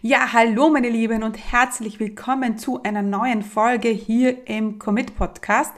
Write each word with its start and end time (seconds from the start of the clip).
Ja, 0.00 0.32
hallo 0.32 0.70
meine 0.70 0.90
Lieben 0.90 1.24
und 1.24 1.36
herzlich 1.50 1.98
willkommen 1.98 2.56
zu 2.56 2.80
einer 2.84 3.02
neuen 3.02 3.42
Folge 3.42 3.88
hier 3.88 4.46
im 4.46 4.78
Commit 4.78 5.16
Podcast, 5.16 5.72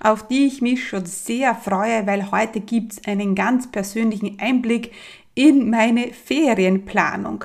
auf 0.00 0.26
die 0.26 0.46
ich 0.46 0.62
mich 0.62 0.88
schon 0.88 1.04
sehr 1.04 1.54
freue, 1.54 2.06
weil 2.06 2.30
heute 2.30 2.60
gibt's 2.60 3.02
einen 3.06 3.34
ganz 3.34 3.70
persönlichen 3.70 4.38
Einblick 4.40 4.92
in 5.34 5.68
meine 5.68 6.14
Ferienplanung. 6.14 7.44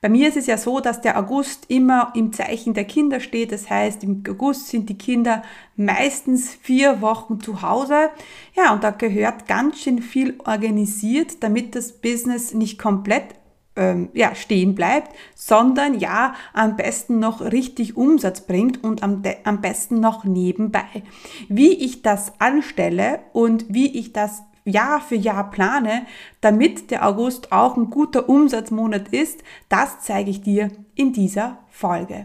Bei 0.00 0.08
mir 0.08 0.28
ist 0.28 0.36
es 0.36 0.46
ja 0.46 0.56
so, 0.56 0.78
dass 0.78 1.00
der 1.00 1.18
August 1.18 1.68
immer 1.68 2.12
im 2.14 2.32
Zeichen 2.32 2.74
der 2.74 2.84
Kinder 2.84 3.18
steht. 3.18 3.50
Das 3.50 3.68
heißt, 3.68 4.04
im 4.04 4.22
August 4.28 4.68
sind 4.68 4.88
die 4.88 4.98
Kinder 4.98 5.42
meistens 5.74 6.54
vier 6.54 7.00
Wochen 7.00 7.40
zu 7.40 7.60
Hause. 7.60 8.10
Ja, 8.54 8.72
und 8.72 8.84
da 8.84 8.90
gehört 8.90 9.48
ganz 9.48 9.80
schön 9.80 10.00
viel 10.00 10.38
organisiert, 10.44 11.42
damit 11.42 11.74
das 11.74 11.90
Business 11.90 12.54
nicht 12.54 12.78
komplett 12.78 13.34
ähm, 13.76 14.10
ja, 14.12 14.34
stehen 14.34 14.74
bleibt, 14.74 15.12
sondern 15.34 15.98
ja, 15.98 16.34
am 16.52 16.76
besten 16.76 17.18
noch 17.18 17.40
richtig 17.40 17.96
Umsatz 17.96 18.42
bringt 18.42 18.82
und 18.84 19.02
am, 19.02 19.22
am 19.44 19.60
besten 19.60 20.00
noch 20.00 20.24
nebenbei. 20.24 21.02
Wie 21.48 21.72
ich 21.72 22.02
das 22.02 22.32
anstelle 22.40 23.20
und 23.32 23.66
wie 23.68 23.98
ich 23.98 24.12
das 24.12 24.42
Jahr 24.64 25.00
für 25.00 25.16
Jahr 25.16 25.50
plane, 25.50 26.06
damit 26.40 26.90
der 26.90 27.06
August 27.06 27.52
auch 27.52 27.76
ein 27.76 27.90
guter 27.90 28.28
Umsatzmonat 28.28 29.08
ist, 29.08 29.42
das 29.68 30.00
zeige 30.00 30.30
ich 30.30 30.42
dir 30.42 30.70
in 30.94 31.12
dieser 31.12 31.58
Folge. 31.68 32.24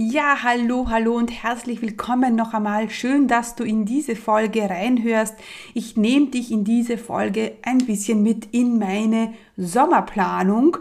Ja, 0.00 0.44
hallo, 0.44 0.86
hallo 0.90 1.16
und 1.16 1.42
herzlich 1.42 1.82
willkommen 1.82 2.36
noch 2.36 2.54
einmal. 2.54 2.88
Schön, 2.88 3.26
dass 3.26 3.56
du 3.56 3.64
in 3.64 3.84
diese 3.84 4.14
Folge 4.14 4.70
reinhörst. 4.70 5.34
Ich 5.74 5.96
nehme 5.96 6.26
dich 6.26 6.52
in 6.52 6.62
diese 6.62 6.96
Folge 6.98 7.56
ein 7.62 7.78
bisschen 7.78 8.22
mit 8.22 8.46
in 8.54 8.78
meine 8.78 9.34
Sommerplanung. 9.56 10.76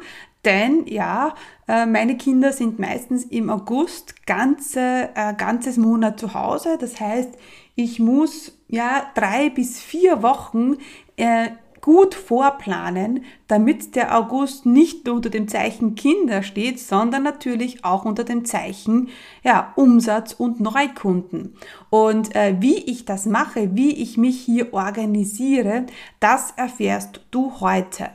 Denn 0.45 0.85
ja, 0.85 1.33
äh, 1.67 1.87
meine 1.87 2.15
Kinder 2.15 2.53
sind 2.53 2.77
meistens 2.77 3.23
im 3.23 3.49
August 3.49 4.27
ganze, 4.27 5.09
äh, 5.15 5.33
ganzes 5.33 5.77
Monat 5.77 6.19
zu 6.19 6.35
Hause. 6.35 6.77
Das 6.79 6.99
heißt, 6.99 7.31
ich 7.73 7.97
muss 7.97 8.55
ja 8.67 9.07
drei 9.15 9.49
bis 9.49 9.81
vier 9.81 10.21
Wochen 10.21 10.75
äh, 11.15 11.47
gut 11.87 12.15
vorplanen, 12.15 13.23
damit 13.47 13.95
der 13.95 14.17
August 14.17 14.65
nicht 14.65 15.05
nur 15.05 15.15
unter 15.15 15.29
dem 15.29 15.47
Zeichen 15.47 15.95
Kinder 15.95 16.43
steht, 16.43 16.81
sondern 16.81 17.23
natürlich 17.23 17.85
auch 17.85 18.03
unter 18.03 18.25
dem 18.25 18.43
Zeichen 18.43 19.07
ja, 19.41 19.71
Umsatz 19.77 20.33
und 20.33 20.59
Neukunden. 20.59 21.55
Und 21.89 22.35
äh, 22.35 22.57
wie 22.59 22.75
ich 22.75 23.05
das 23.05 23.25
mache, 23.25 23.73
wie 23.77 23.93
ich 23.93 24.17
mich 24.17 24.37
hier 24.37 24.73
organisiere, 24.73 25.85
das 26.19 26.51
erfährst 26.57 27.21
du 27.31 27.61
heute. 27.61 28.09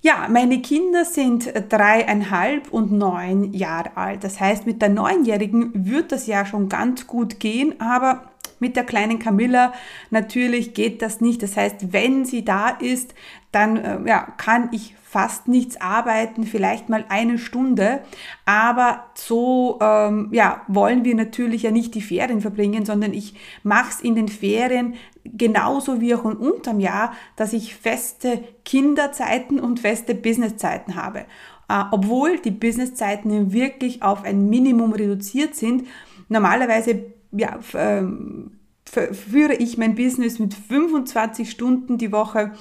Ja, 0.00 0.26
meine 0.28 0.60
Kinder 0.60 1.04
sind 1.04 1.52
dreieinhalb 1.68 2.72
und 2.72 2.90
neun 2.90 3.52
Jahre 3.52 3.96
alt. 3.96 4.24
Das 4.24 4.40
heißt, 4.40 4.66
mit 4.66 4.82
der 4.82 4.88
Neunjährigen 4.88 5.70
wird 5.86 6.10
das 6.10 6.26
ja 6.26 6.44
schon 6.44 6.68
ganz 6.68 7.06
gut 7.06 7.38
gehen, 7.38 7.80
aber 7.80 8.24
mit 8.60 8.76
der 8.76 8.84
kleinen 8.84 9.18
Camilla 9.18 9.72
natürlich 10.10 10.74
geht 10.74 11.02
das 11.02 11.20
nicht. 11.20 11.42
Das 11.42 11.56
heißt, 11.56 11.92
wenn 11.92 12.24
sie 12.24 12.44
da 12.44 12.68
ist, 12.68 13.14
dann 13.52 13.76
äh, 13.76 13.98
ja, 14.06 14.20
kann 14.36 14.68
ich 14.72 14.94
fast 15.02 15.48
nichts 15.48 15.80
arbeiten, 15.80 16.44
vielleicht 16.44 16.90
mal 16.90 17.06
eine 17.08 17.38
Stunde. 17.38 18.00
Aber 18.44 19.06
so 19.14 19.78
ähm, 19.80 20.28
ja, 20.32 20.62
wollen 20.68 21.04
wir 21.04 21.14
natürlich 21.14 21.62
ja 21.62 21.70
nicht 21.70 21.94
die 21.94 22.02
Ferien 22.02 22.42
verbringen, 22.42 22.84
sondern 22.84 23.14
ich 23.14 23.34
mache 23.62 23.90
es 23.90 24.00
in 24.00 24.14
den 24.14 24.28
Ferien 24.28 24.94
genauso 25.24 26.00
wie 26.02 26.14
auch 26.14 26.24
unterm 26.24 26.78
Jahr, 26.78 27.14
dass 27.36 27.54
ich 27.54 27.74
feste 27.74 28.44
Kinderzeiten 28.64 29.60
und 29.60 29.80
feste 29.80 30.14
Businesszeiten 30.14 30.94
habe. 30.94 31.20
Äh, 31.70 31.84
obwohl 31.90 32.38
die 32.38 32.50
Businesszeiten 32.50 33.52
wirklich 33.52 34.02
auf 34.02 34.24
ein 34.24 34.48
Minimum 34.48 34.92
reduziert 34.92 35.54
sind. 35.54 35.86
Normalerweise 36.28 37.06
ja, 37.32 37.58
ähm, 37.74 38.52
führe 38.84 39.54
ich 39.54 39.76
mein 39.76 39.94
Business 39.94 40.38
mit 40.38 40.54
25 40.54 41.50
Stunden 41.50 41.98
die 41.98 42.12
Woche. 42.12 42.52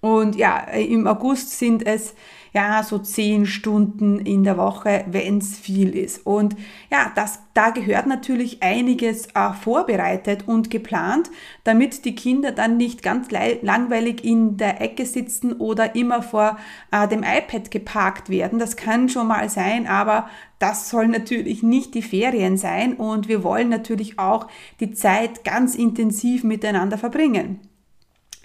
Und 0.00 0.36
ja, 0.36 0.58
im 0.58 1.06
August 1.06 1.58
sind 1.58 1.86
es 1.86 2.14
ja 2.54 2.84
so 2.84 2.98
10 2.98 3.46
Stunden 3.46 4.20
in 4.20 4.44
der 4.44 4.56
Woche, 4.56 5.04
wenn 5.10 5.38
es 5.38 5.58
viel 5.58 5.94
ist. 5.94 6.24
Und 6.24 6.56
ja, 6.90 7.10
das, 7.14 7.40
da 7.52 7.70
gehört 7.70 8.06
natürlich 8.06 8.62
einiges 8.62 9.26
äh, 9.34 9.52
vorbereitet 9.52 10.44
und 10.46 10.70
geplant, 10.70 11.30
damit 11.64 12.04
die 12.04 12.14
Kinder 12.14 12.52
dann 12.52 12.76
nicht 12.76 13.02
ganz 13.02 13.28
langweilig 13.30 14.24
in 14.24 14.56
der 14.56 14.80
Ecke 14.80 15.04
sitzen 15.04 15.52
oder 15.54 15.96
immer 15.96 16.22
vor 16.22 16.56
äh, 16.92 17.08
dem 17.08 17.24
iPad 17.24 17.72
geparkt 17.72 18.30
werden. 18.30 18.60
Das 18.60 18.76
kann 18.76 19.08
schon 19.08 19.26
mal 19.26 19.50
sein, 19.50 19.88
aber 19.88 20.28
das 20.60 20.88
soll 20.88 21.08
natürlich 21.08 21.64
nicht 21.64 21.94
die 21.94 22.02
Ferien 22.02 22.56
sein 22.56 22.94
und 22.94 23.26
wir 23.26 23.42
wollen 23.42 23.68
natürlich 23.68 24.20
auch 24.20 24.46
die 24.78 24.92
Zeit 24.92 25.42
ganz 25.44 25.74
intensiv 25.74 26.44
miteinander 26.44 26.98
verbringen. 26.98 27.58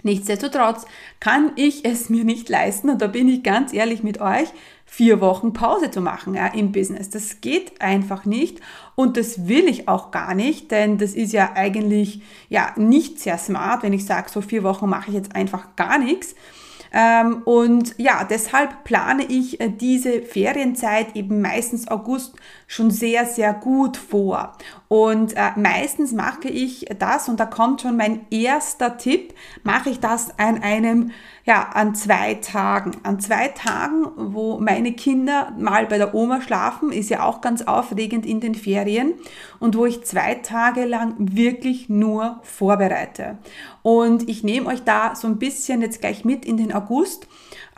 Nichtsdestotrotz 0.02 0.86
kann 1.20 1.52
ich 1.56 1.84
es 1.84 2.08
mir 2.08 2.24
nicht 2.24 2.48
leisten, 2.48 2.90
und 2.90 3.02
da 3.02 3.06
bin 3.06 3.28
ich 3.28 3.42
ganz 3.42 3.72
ehrlich 3.72 4.02
mit 4.02 4.20
euch, 4.20 4.48
vier 4.90 5.20
Wochen 5.20 5.52
Pause 5.52 5.90
zu 5.90 6.00
machen 6.00 6.34
ja, 6.34 6.48
im 6.48 6.72
Business. 6.72 7.10
Das 7.10 7.40
geht 7.40 7.80
einfach 7.80 8.24
nicht 8.24 8.60
und 8.96 9.16
das 9.16 9.46
will 9.46 9.68
ich 9.68 9.86
auch 9.88 10.10
gar 10.10 10.34
nicht, 10.34 10.72
denn 10.72 10.98
das 10.98 11.12
ist 11.12 11.32
ja 11.32 11.52
eigentlich 11.54 12.22
ja 12.48 12.72
nicht 12.76 13.20
sehr 13.20 13.38
smart, 13.38 13.84
wenn 13.84 13.92
ich 13.92 14.04
sage, 14.04 14.28
so 14.30 14.40
vier 14.40 14.64
Wochen 14.64 14.88
mache 14.88 15.10
ich 15.10 15.14
jetzt 15.14 15.36
einfach 15.36 15.76
gar 15.76 15.98
nichts. 15.98 16.34
Ähm, 16.92 17.42
und 17.44 17.94
ja, 17.98 18.24
deshalb 18.24 18.82
plane 18.82 19.24
ich 19.24 19.60
äh, 19.60 19.70
diese 19.70 20.22
Ferienzeit 20.22 21.14
eben 21.14 21.40
meistens 21.40 21.86
August 21.86 22.34
schon 22.66 22.90
sehr, 22.90 23.26
sehr 23.26 23.54
gut 23.54 23.96
vor. 23.96 24.56
Und 24.92 25.36
äh, 25.36 25.52
meistens 25.54 26.10
mache 26.10 26.48
ich 26.48 26.86
das, 26.98 27.28
und 27.28 27.38
da 27.38 27.46
kommt 27.46 27.80
schon 27.80 27.96
mein 27.96 28.26
erster 28.32 28.98
Tipp, 28.98 29.34
mache 29.62 29.88
ich 29.88 30.00
das 30.00 30.36
an 30.36 30.64
einem, 30.64 31.12
ja, 31.44 31.62
an 31.62 31.94
zwei 31.94 32.34
Tagen. 32.34 32.96
An 33.04 33.20
zwei 33.20 33.46
Tagen, 33.46 34.06
wo 34.16 34.58
meine 34.58 34.92
Kinder 34.92 35.52
mal 35.56 35.86
bei 35.86 35.96
der 35.96 36.12
Oma 36.12 36.40
schlafen, 36.40 36.90
ist 36.90 37.08
ja 37.08 37.22
auch 37.22 37.40
ganz 37.40 37.62
aufregend 37.62 38.26
in 38.26 38.40
den 38.40 38.56
Ferien 38.56 39.14
und 39.60 39.76
wo 39.76 39.86
ich 39.86 40.02
zwei 40.02 40.34
Tage 40.34 40.86
lang 40.86 41.14
wirklich 41.18 41.88
nur 41.88 42.40
vorbereite. 42.42 43.38
Und 43.82 44.28
ich 44.28 44.42
nehme 44.42 44.66
euch 44.66 44.82
da 44.82 45.14
so 45.14 45.28
ein 45.28 45.38
bisschen 45.38 45.82
jetzt 45.82 46.00
gleich 46.00 46.24
mit 46.24 46.44
in 46.44 46.56
den 46.56 46.72
August. 46.72 47.28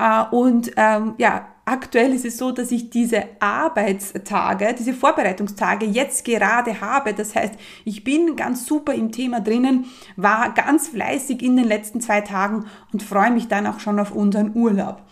Äh, 0.02 0.24
und 0.34 0.72
ähm, 0.76 1.14
ja, 1.18 1.46
aktuell 1.64 2.12
ist 2.12 2.24
es 2.24 2.38
so, 2.38 2.50
dass 2.50 2.72
ich 2.72 2.90
diese 2.90 3.24
Arbeitstage, 3.38 4.74
diese 4.76 4.94
Vorbereitungstage 4.94 5.86
jetzt 5.86 6.24
gerade 6.24 6.80
habe. 6.80 7.14
Das 7.14 7.36
heißt, 7.36 7.54
ich 7.84 8.02
bin 8.02 8.34
ganz 8.34 8.66
super 8.66 8.94
im 8.94 9.12
Thema 9.12 9.40
drinnen, 9.40 9.86
war 10.16 10.52
ganz 10.54 10.88
fleißig 10.88 11.40
in 11.42 11.56
den 11.56 11.66
letzten 11.66 12.00
zwei 12.00 12.20
Tagen 12.20 12.66
und 12.92 13.02
freue 13.02 13.30
mich 13.30 13.46
dann 13.46 13.66
auch 13.66 13.78
schon 13.78 14.00
auf 14.00 14.10
unseren 14.10 14.56
Urlaub. 14.56 15.02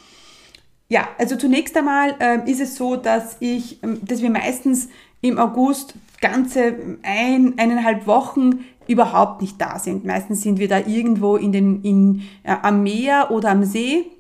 Ja, 0.89 1.07
also 1.19 1.37
zunächst 1.37 1.77
einmal 1.77 2.17
äh, 2.19 2.51
ist 2.51 2.61
es 2.61 2.75
so, 2.75 2.97
dass 2.97 3.37
ich, 3.39 3.81
ähm, 3.85 4.01
dass 4.03 4.23
wir 4.23 4.31
meistens 4.31 4.89
im 5.21 5.39
August 5.39 5.95
ganze 6.21 6.99
ein, 7.03 7.55
eineinhalb 7.59 8.09
Wochen 8.09 8.65
überhaupt 8.89 9.41
nicht 9.41 9.61
da 9.61 9.79
sind. 9.79 10.05
Meistens 10.05 10.43
sind 10.43 10.59
wir 10.59 10.67
da 10.67 10.79
irgendwo 10.81 11.37
in 11.37 11.53
den, 11.53 11.83
in, 11.83 12.23
äh, 12.43 12.57
am 12.61 12.83
Meer 12.83 13.31
oder 13.31 13.51
am 13.51 13.63
See. 13.63 14.11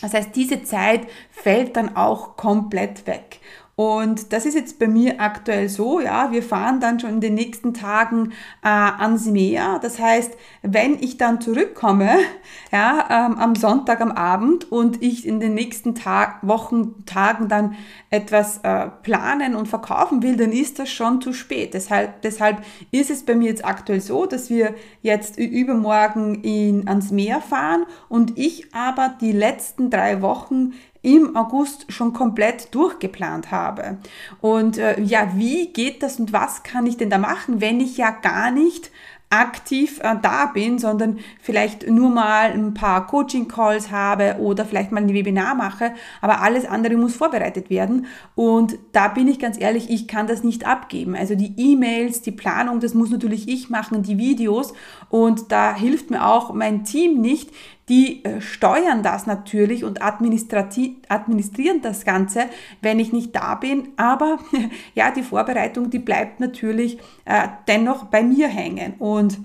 Das 0.00 0.12
heißt, 0.14 0.34
diese 0.34 0.62
Zeit 0.64 1.06
fällt 1.30 1.76
dann 1.76 1.96
auch 1.96 2.36
komplett 2.36 3.06
weg. 3.06 3.40
Und 3.76 4.32
das 4.32 4.46
ist 4.46 4.54
jetzt 4.54 4.78
bei 4.78 4.86
mir 4.86 5.20
aktuell 5.20 5.68
so, 5.68 5.98
ja, 5.98 6.30
wir 6.30 6.44
fahren 6.44 6.78
dann 6.78 7.00
schon 7.00 7.10
in 7.10 7.20
den 7.20 7.34
nächsten 7.34 7.74
Tagen 7.74 8.32
äh, 8.62 8.68
ans 8.68 9.26
Meer. 9.26 9.80
Das 9.82 9.98
heißt, 9.98 10.32
wenn 10.62 10.94
ich 11.02 11.16
dann 11.16 11.40
zurückkomme, 11.40 12.10
ja, 12.72 13.06
ähm, 13.10 13.38
am 13.38 13.56
Sonntag 13.56 14.00
am 14.00 14.12
Abend 14.12 14.70
und 14.70 15.02
ich 15.02 15.26
in 15.26 15.40
den 15.40 15.54
nächsten 15.54 15.96
Tag, 15.96 16.38
Wochen, 16.42 17.04
Tagen 17.04 17.48
dann 17.48 17.74
etwas 18.10 18.58
äh, 18.58 18.88
planen 19.02 19.56
und 19.56 19.66
verkaufen 19.66 20.22
will, 20.22 20.36
dann 20.36 20.52
ist 20.52 20.78
das 20.78 20.90
schon 20.90 21.20
zu 21.20 21.32
spät. 21.32 21.74
Deshalb, 21.74 22.22
deshalb 22.22 22.62
ist 22.92 23.10
es 23.10 23.24
bei 23.24 23.34
mir 23.34 23.48
jetzt 23.48 23.64
aktuell 23.64 24.00
so, 24.00 24.26
dass 24.26 24.50
wir 24.50 24.74
jetzt 25.02 25.36
übermorgen 25.36 26.42
in, 26.42 26.86
ans 26.86 27.10
Meer 27.10 27.40
fahren 27.40 27.86
und 28.08 28.38
ich 28.38 28.72
aber 28.72 29.16
die 29.20 29.32
letzten 29.32 29.90
drei 29.90 30.22
Wochen 30.22 30.74
im 31.04 31.36
August 31.36 31.92
schon 31.92 32.12
komplett 32.12 32.74
durchgeplant 32.74 33.50
habe. 33.50 33.98
Und 34.40 34.78
äh, 34.78 35.00
ja, 35.00 35.32
wie 35.34 35.72
geht 35.72 36.02
das 36.02 36.18
und 36.18 36.32
was 36.32 36.62
kann 36.62 36.86
ich 36.86 36.96
denn 36.96 37.10
da 37.10 37.18
machen, 37.18 37.60
wenn 37.60 37.78
ich 37.78 37.96
ja 37.96 38.10
gar 38.10 38.50
nicht 38.50 38.90
aktiv 39.30 40.00
äh, 40.02 40.14
da 40.22 40.46
bin, 40.46 40.78
sondern 40.78 41.18
vielleicht 41.40 41.88
nur 41.88 42.10
mal 42.10 42.52
ein 42.52 42.74
paar 42.74 43.06
Coaching-Calls 43.06 43.90
habe 43.90 44.36
oder 44.38 44.64
vielleicht 44.64 44.92
mal 44.92 45.02
ein 45.02 45.12
Webinar 45.12 45.54
mache, 45.54 45.92
aber 46.20 46.40
alles 46.40 46.64
andere 46.66 46.96
muss 46.96 47.16
vorbereitet 47.16 47.68
werden. 47.68 48.06
Und 48.34 48.78
da 48.92 49.08
bin 49.08 49.26
ich 49.26 49.38
ganz 49.38 49.60
ehrlich, 49.60 49.90
ich 49.90 50.06
kann 50.06 50.26
das 50.26 50.44
nicht 50.44 50.66
abgeben. 50.66 51.16
Also 51.16 51.34
die 51.34 51.54
E-Mails, 51.56 52.22
die 52.22 52.32
Planung, 52.32 52.80
das 52.80 52.94
muss 52.94 53.10
natürlich 53.10 53.48
ich 53.48 53.70
machen, 53.70 54.02
die 54.02 54.18
Videos 54.18 54.72
und 55.08 55.50
da 55.50 55.74
hilft 55.74 56.10
mir 56.10 56.26
auch 56.26 56.52
mein 56.54 56.84
Team 56.84 57.20
nicht, 57.20 57.50
die 57.88 58.24
äh, 58.24 58.40
steuern 58.40 59.02
das 59.02 59.26
natürlich 59.26 59.84
und 59.84 60.00
administrieren 60.02 61.82
das 61.82 62.04
Ganze, 62.04 62.46
wenn 62.80 62.98
ich 62.98 63.12
nicht 63.12 63.34
da 63.34 63.54
bin. 63.54 63.88
Aber 63.96 64.38
ja, 64.94 65.10
die 65.10 65.22
Vorbereitung, 65.22 65.90
die 65.90 65.98
bleibt 65.98 66.40
natürlich 66.40 66.98
äh, 67.24 67.48
dennoch 67.68 68.04
bei 68.04 68.22
mir 68.22 68.48
hängen. 68.48 68.94
Und 68.98 69.38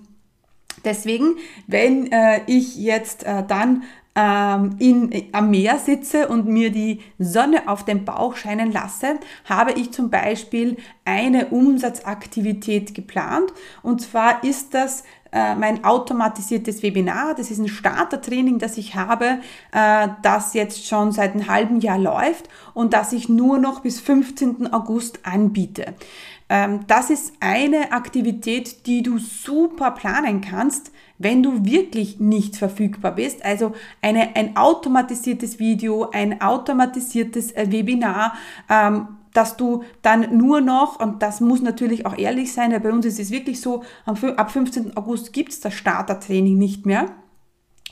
deswegen, 0.86 1.36
wenn 1.68 2.12
äh, 2.12 2.42
ich 2.48 2.78
jetzt 2.78 3.26
äh, 3.26 3.44
dann 3.46 3.84
ähm, 4.16 4.76
in, 4.80 5.30
am 5.32 5.52
Meer 5.52 5.78
sitze 5.78 6.28
und 6.28 6.48
mir 6.48 6.72
die 6.72 7.00
Sonne 7.20 7.68
auf 7.68 7.86
den 7.86 8.06
Bauch 8.06 8.36
scheinen 8.36 8.72
lasse, 8.72 9.20
habe 9.46 9.74
ich 9.74 9.92
zum 9.92 10.10
Beispiel 10.10 10.78
eine 11.06 11.48
Umsatzaktivität 11.48 12.94
geplant. 12.94 13.54
Und 13.82 14.02
zwar 14.02 14.44
ist 14.44 14.74
das 14.74 15.04
mein 15.32 15.84
automatisiertes 15.84 16.82
Webinar. 16.84 17.36
Das 17.36 17.52
ist 17.52 17.60
ein 17.60 17.68
Startertraining, 17.68 18.60
das 18.60 18.78
ich 18.78 18.96
habe, 18.96 19.40
äh, 19.72 20.08
das 20.22 20.54
jetzt 20.54 20.88
schon 20.88 21.12
seit 21.12 21.34
einem 21.34 21.48
halben 21.48 21.80
Jahr 21.82 21.98
läuft 22.00 22.50
und 22.74 22.94
das 22.94 23.14
ich 23.14 23.30
nur 23.30 23.58
noch 23.60 23.82
bis 23.82 24.00
15. 24.00 24.74
August 24.74 25.26
anbiete. 25.26 25.94
Ähm, 26.50 26.82
das 26.88 27.12
ist 27.12 27.34
eine 27.40 27.92
Aktivität, 27.92 28.88
die 28.88 29.04
du 29.04 29.20
super 29.20 29.92
planen 29.92 30.42
kannst, 30.42 30.92
wenn 31.20 31.44
du 31.44 31.64
wirklich 31.64 32.20
nicht 32.20 32.56
verfügbar 32.56 33.14
bist. 33.14 33.46
Also 33.46 33.74
eine, 34.02 34.36
ein 34.36 34.58
automatisiertes 34.58 35.60
Video, 35.60 36.10
ein 36.10 36.42
automatisiertes 36.42 37.52
äh, 37.52 37.72
Webinar, 37.72 38.34
ähm, 38.68 39.19
dass 39.34 39.58
du 39.58 39.84
dann 40.02 40.38
nur 40.38 40.62
noch, 40.62 41.00
und 41.00 41.22
das 41.22 41.42
muss 41.42 41.62
natürlich 41.62 42.06
auch 42.06 42.18
ehrlich 42.18 42.54
sein, 42.54 42.72
weil 42.72 42.80
bei 42.80 42.92
uns 42.92 43.06
ist 43.06 43.20
es 43.20 43.32
wirklich 43.32 43.62
so, 43.62 43.84
ab 44.06 44.52
15. 44.52 44.98
August 44.98 45.34
gibt 45.34 45.52
es 45.52 45.60
das 45.60 45.74
Startertraining 45.74 46.58
nicht 46.58 46.86
mehr. 46.86 47.06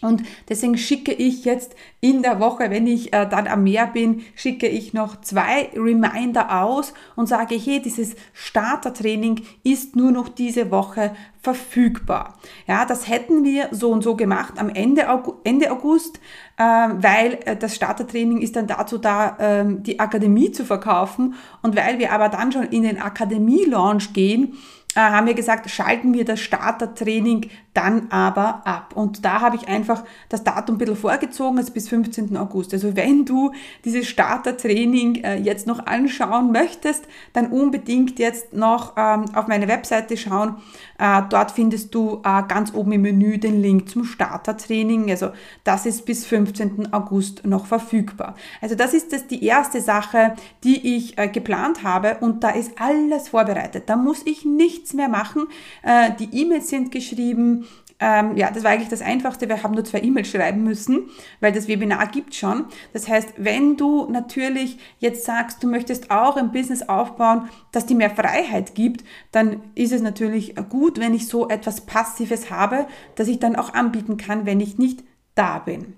Und 0.02 0.24
deswegen 0.48 0.78
schicke 0.78 1.12
ich 1.12 1.44
jetzt 1.46 1.76
in 2.02 2.22
der 2.22 2.40
Woche, 2.40 2.70
wenn 2.70 2.86
ich 2.86 3.14
äh, 3.14 3.28
dann 3.28 3.48
am 3.48 3.64
Meer 3.64 3.88
bin, 3.88 4.24
schicke 4.36 4.68
ich 4.68 4.94
noch 4.94 5.22
zwei 5.22 5.70
Reminder 5.76 6.64
aus 6.64 6.94
und 7.16 7.28
sage, 7.28 7.56
hey, 7.56 7.82
dieses 7.82 8.16
Startertraining 8.34 9.42
ist 9.64 9.96
nur 9.96 10.12
noch 10.12 10.30
diese 10.30 10.70
Woche 10.70 11.16
verfügbar. 11.42 12.38
Ja, 12.68 12.86
das 12.86 13.08
hätten 13.08 13.44
wir 13.44 13.70
so 13.72 13.92
und 13.92 14.04
so 14.04 14.16
gemacht 14.16 14.54
am 14.58 14.70
Ende, 14.70 15.10
August, 15.10 15.38
Ende 15.44 15.72
August 15.72 16.20
äh, 16.58 16.64
weil 16.64 17.40
äh, 17.46 17.56
das 17.56 17.76
Startertraining 17.76 18.42
ist 18.42 18.56
dann 18.56 18.68
dazu 18.68 18.98
da, 18.98 19.38
ähm, 19.40 19.84
die 19.84 20.00
Akademie 20.00 20.52
zu 20.52 20.66
verkaufen. 20.66 21.36
Und 21.62 21.76
weil 21.76 22.00
wir 22.00 22.12
aber 22.12 22.30
dann 22.30 22.52
schon 22.52 22.64
in 22.64 22.84
den 22.84 23.00
Akademie-Launch 23.00 24.14
gehen, 24.14 24.58
haben 25.02 25.28
wir 25.28 25.34
gesagt, 25.34 25.70
schalten 25.70 26.14
wir 26.14 26.26
das 26.26 26.40
Startertraining 26.40 27.50
dann 27.78 28.08
aber 28.10 28.66
ab. 28.66 28.94
Und 28.96 29.24
da 29.24 29.40
habe 29.42 29.56
ich 29.56 29.68
einfach 29.68 30.04
das 30.30 30.44
Datum 30.44 30.76
ein 30.76 30.78
bisschen 30.80 30.96
vorgezogen, 30.96 31.60
also 31.60 31.72
bis 31.72 31.88
15. 31.90 32.36
August. 32.36 32.74
Also 32.74 32.96
wenn 32.96 33.24
du 33.24 33.52
dieses 33.86 34.08
Startertraining 34.08 35.24
äh, 35.24 35.36
jetzt 35.36 35.68
noch 35.68 35.86
anschauen 35.86 36.52
möchtest, 36.52 37.06
dann 37.34 37.52
unbedingt 37.52 38.18
jetzt 38.18 38.52
noch 38.54 38.94
ähm, 38.98 39.26
auf 39.36 39.48
meine 39.48 39.68
Webseite 39.68 40.18
schauen. 40.18 40.56
Äh, 40.98 41.22
dort 41.30 41.52
findest 41.52 41.94
du 41.94 42.22
äh, 42.26 42.42
ganz 42.48 42.74
oben 42.74 42.94
im 42.94 43.04
Menü 43.04 43.38
den 43.38 43.62
Link 43.62 43.90
zum 43.90 44.06
Startertraining. 44.06 45.12
Also 45.12 45.30
das 45.64 45.86
ist 45.86 46.08
bis 46.08 46.26
15. 46.26 46.92
August 46.94 47.46
noch 47.46 47.68
verfügbar. 47.68 48.34
Also 48.60 48.74
das 48.74 48.96
ist 48.96 49.14
das 49.14 49.28
die 49.28 49.44
erste 49.46 49.82
Sache, 49.82 50.34
die 50.64 50.98
ich 50.98 51.20
äh, 51.20 51.28
geplant 51.28 51.84
habe 51.84 52.18
und 52.22 52.44
da 52.44 52.50
ist 52.50 52.72
alles 52.80 53.30
vorbereitet. 53.30 53.84
Da 53.86 53.98
muss 53.98 54.26
ich 54.26 54.46
nichts 54.46 54.87
mehr 54.94 55.10
machen. 55.10 55.48
Äh, 55.84 56.12
die 56.19 56.30
E-Mails 56.42 56.69
sind 56.69 56.92
geschrieben, 56.92 57.66
ähm, 58.00 58.38
ja, 58.38 58.51
das 58.51 58.63
war 58.63 58.72
eigentlich 58.72 58.89
das 58.89 59.01
Einfachste. 59.01 59.50
Wir 59.50 59.63
haben 59.63 59.74
nur 59.74 59.84
zwei 59.84 60.01
E-Mails 60.01 60.30
schreiben 60.30 60.63
müssen, 60.63 61.10
weil 61.39 61.51
das 61.51 61.68
Webinar 61.68 62.07
gibt 62.07 62.36
schon. 62.36 62.66
Das 62.94 63.07
heißt, 63.07 63.34
wenn 63.38 63.75
du 63.75 64.07
natürlich 64.10 64.78
jetzt 65.00 65.25
sagst, 65.25 65.63
du 65.63 65.68
möchtest 65.68 66.12
auch 66.12 66.38
ein 66.38 66.51
Business 66.51 66.88
aufbauen, 66.88 67.50
das 67.72 67.88
dir 67.88 67.95
mehr 67.95 68.12
Freiheit 68.12 68.75
gibt, 68.75 69.04
dann 69.31 69.62
ist 69.74 69.94
es 69.94 70.01
natürlich 70.01 70.56
gut, 70.69 71.00
wenn 71.00 71.13
ich 71.13 71.28
so 71.28 71.50
etwas 71.50 71.81
Passives 71.81 72.51
habe, 72.51 72.88
das 73.16 73.28
ich 73.28 73.39
dann 73.39 73.56
auch 73.56 73.74
anbieten 73.74 74.18
kann, 74.18 74.45
wenn 74.45 74.60
ich 74.60 74.78
nicht 74.78 75.04
da 75.34 75.60
bin. 75.60 75.95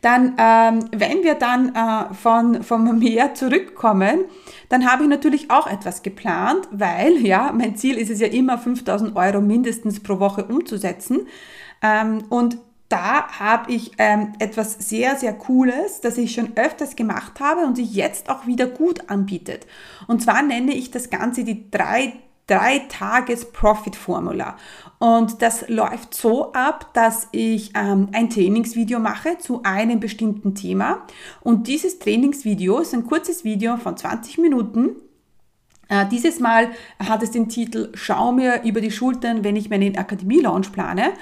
Dann, 0.00 0.34
ähm, 0.38 0.84
wenn 0.92 1.22
wir 1.22 1.34
dann 1.34 1.74
äh, 1.74 2.14
von, 2.14 2.62
vom 2.62 2.98
Meer 2.98 3.34
zurückkommen, 3.34 4.24
dann 4.70 4.90
habe 4.90 5.02
ich 5.02 5.08
natürlich 5.08 5.50
auch 5.50 5.66
etwas 5.66 6.02
geplant, 6.02 6.68
weil, 6.70 7.18
ja, 7.18 7.52
mein 7.52 7.76
Ziel 7.76 7.98
ist 7.98 8.10
es 8.10 8.20
ja 8.20 8.28
immer, 8.28 8.56
5000 8.56 9.14
Euro 9.16 9.40
mindestens 9.40 10.00
pro 10.00 10.18
Woche 10.18 10.44
umzusetzen. 10.44 11.26
Ähm, 11.82 12.24
und 12.30 12.58
da 12.88 13.28
habe 13.38 13.72
ich 13.72 13.92
ähm, 13.98 14.32
etwas 14.40 14.72
sehr, 14.72 15.16
sehr 15.16 15.32
Cooles, 15.32 16.00
das 16.00 16.18
ich 16.18 16.32
schon 16.32 16.56
öfters 16.56 16.96
gemacht 16.96 17.38
habe 17.38 17.60
und 17.60 17.76
sich 17.76 17.94
jetzt 17.94 18.28
auch 18.28 18.46
wieder 18.46 18.66
gut 18.66 19.08
anbietet. 19.10 19.66
Und 20.08 20.22
zwar 20.22 20.42
nenne 20.42 20.74
ich 20.74 20.90
das 20.90 21.08
Ganze 21.08 21.44
die 21.44 21.70
drei 21.70 22.14
drei 22.50 22.80
Tages 22.88 23.50
Profit 23.52 23.94
Formula. 23.94 24.56
Und 24.98 25.40
das 25.40 25.68
läuft 25.68 26.14
so 26.14 26.52
ab, 26.52 26.92
dass 26.92 27.28
ich 27.32 27.72
ähm, 27.74 28.08
ein 28.12 28.28
Trainingsvideo 28.28 28.98
mache 28.98 29.38
zu 29.38 29.62
einem 29.62 30.00
bestimmten 30.00 30.54
Thema. 30.54 31.06
Und 31.40 31.68
dieses 31.68 31.98
Trainingsvideo 32.00 32.80
ist 32.80 32.92
ein 32.92 33.06
kurzes 33.06 33.44
Video 33.44 33.76
von 33.76 33.96
20 33.96 34.38
Minuten. 34.38 34.96
Äh, 35.88 36.06
dieses 36.08 36.40
Mal 36.40 36.70
hat 36.98 37.22
es 37.22 37.30
den 37.30 37.48
Titel 37.48 37.90
Schau 37.94 38.32
mir 38.32 38.62
über 38.64 38.80
die 38.80 38.90
Schultern, 38.90 39.44
wenn 39.44 39.56
ich 39.56 39.70
meinen 39.70 39.96
Akademie-Launch 39.96 40.72
plane. 40.72 41.12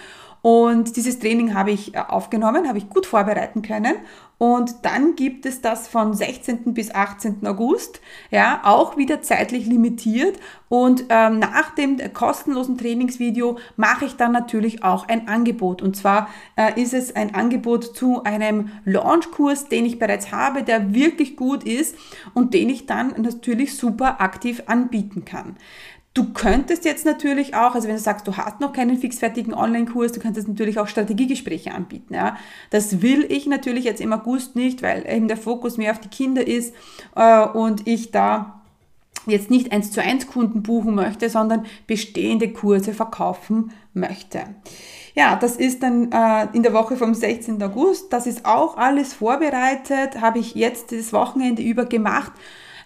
Und 0.50 0.96
dieses 0.96 1.18
Training 1.18 1.52
habe 1.52 1.72
ich 1.72 1.94
äh, 1.94 1.98
aufgenommen, 1.98 2.66
habe 2.68 2.78
ich 2.78 2.88
gut 2.88 3.04
vorbereiten 3.04 3.60
können. 3.60 3.96
Und 4.38 4.76
dann 4.82 5.14
gibt 5.14 5.44
es 5.44 5.60
das 5.60 5.88
von 5.88 6.14
16. 6.14 6.72
bis 6.72 6.94
18. 6.94 7.46
August, 7.46 8.00
ja, 8.30 8.62
auch 8.64 8.96
wieder 8.96 9.20
zeitlich 9.20 9.66
limitiert. 9.66 10.38
Und 10.70 11.04
ähm, 11.10 11.40
nach 11.40 11.74
dem 11.74 11.98
kostenlosen 12.14 12.78
Trainingsvideo 12.78 13.58
mache 13.76 14.06
ich 14.06 14.16
dann 14.16 14.32
natürlich 14.32 14.82
auch 14.84 15.06
ein 15.08 15.28
Angebot. 15.28 15.82
Und 15.82 15.96
zwar 15.96 16.30
äh, 16.56 16.80
ist 16.80 16.94
es 16.94 17.14
ein 17.14 17.34
Angebot 17.34 17.84
zu 17.96 18.22
einem 18.24 18.70
Launchkurs, 18.86 19.68
den 19.68 19.84
ich 19.84 19.98
bereits 19.98 20.32
habe, 20.32 20.62
der 20.62 20.94
wirklich 20.94 21.36
gut 21.36 21.62
ist 21.62 21.94
und 22.32 22.54
den 22.54 22.70
ich 22.70 22.86
dann 22.86 23.20
natürlich 23.20 23.76
super 23.76 24.22
aktiv 24.22 24.62
anbieten 24.66 25.26
kann. 25.26 25.56
Du 26.18 26.32
könntest 26.32 26.84
jetzt 26.84 27.06
natürlich 27.06 27.54
auch, 27.54 27.76
also 27.76 27.86
wenn 27.86 27.94
du 27.94 28.00
sagst, 28.00 28.26
du 28.26 28.36
hast 28.36 28.58
noch 28.58 28.72
keinen 28.72 28.98
fixfertigen 28.98 29.54
Online-Kurs, 29.54 30.10
du 30.10 30.18
könntest 30.18 30.48
natürlich 30.48 30.80
auch 30.80 30.88
Strategiegespräche 30.88 31.72
anbieten. 31.72 32.12
Ja. 32.12 32.36
Das 32.70 33.02
will 33.02 33.24
ich 33.28 33.46
natürlich 33.46 33.84
jetzt 33.84 34.00
im 34.00 34.12
August 34.12 34.56
nicht, 34.56 34.82
weil 34.82 35.08
eben 35.08 35.28
der 35.28 35.36
Fokus 35.36 35.76
mehr 35.76 35.92
auf 35.92 36.00
die 36.00 36.08
Kinder 36.08 36.44
ist 36.44 36.74
äh, 37.14 37.46
und 37.46 37.86
ich 37.86 38.10
da 38.10 38.62
jetzt 39.26 39.48
nicht 39.48 39.70
eins 39.70 39.92
zu 39.92 40.02
eins 40.02 40.26
Kunden 40.26 40.64
buchen 40.64 40.96
möchte, 40.96 41.30
sondern 41.30 41.66
bestehende 41.86 42.52
Kurse 42.52 42.94
verkaufen 42.94 43.70
möchte. 43.94 44.40
Ja, 45.14 45.36
das 45.36 45.54
ist 45.54 45.84
dann 45.84 46.10
äh, 46.10 46.48
in 46.52 46.64
der 46.64 46.72
Woche 46.72 46.96
vom 46.96 47.14
16. 47.14 47.62
August. 47.62 48.12
Das 48.12 48.26
ist 48.26 48.44
auch 48.44 48.76
alles 48.76 49.14
vorbereitet, 49.14 50.20
habe 50.20 50.40
ich 50.40 50.56
jetzt 50.56 50.90
das 50.90 51.12
Wochenende 51.12 51.62
über 51.62 51.84
gemacht. 51.84 52.32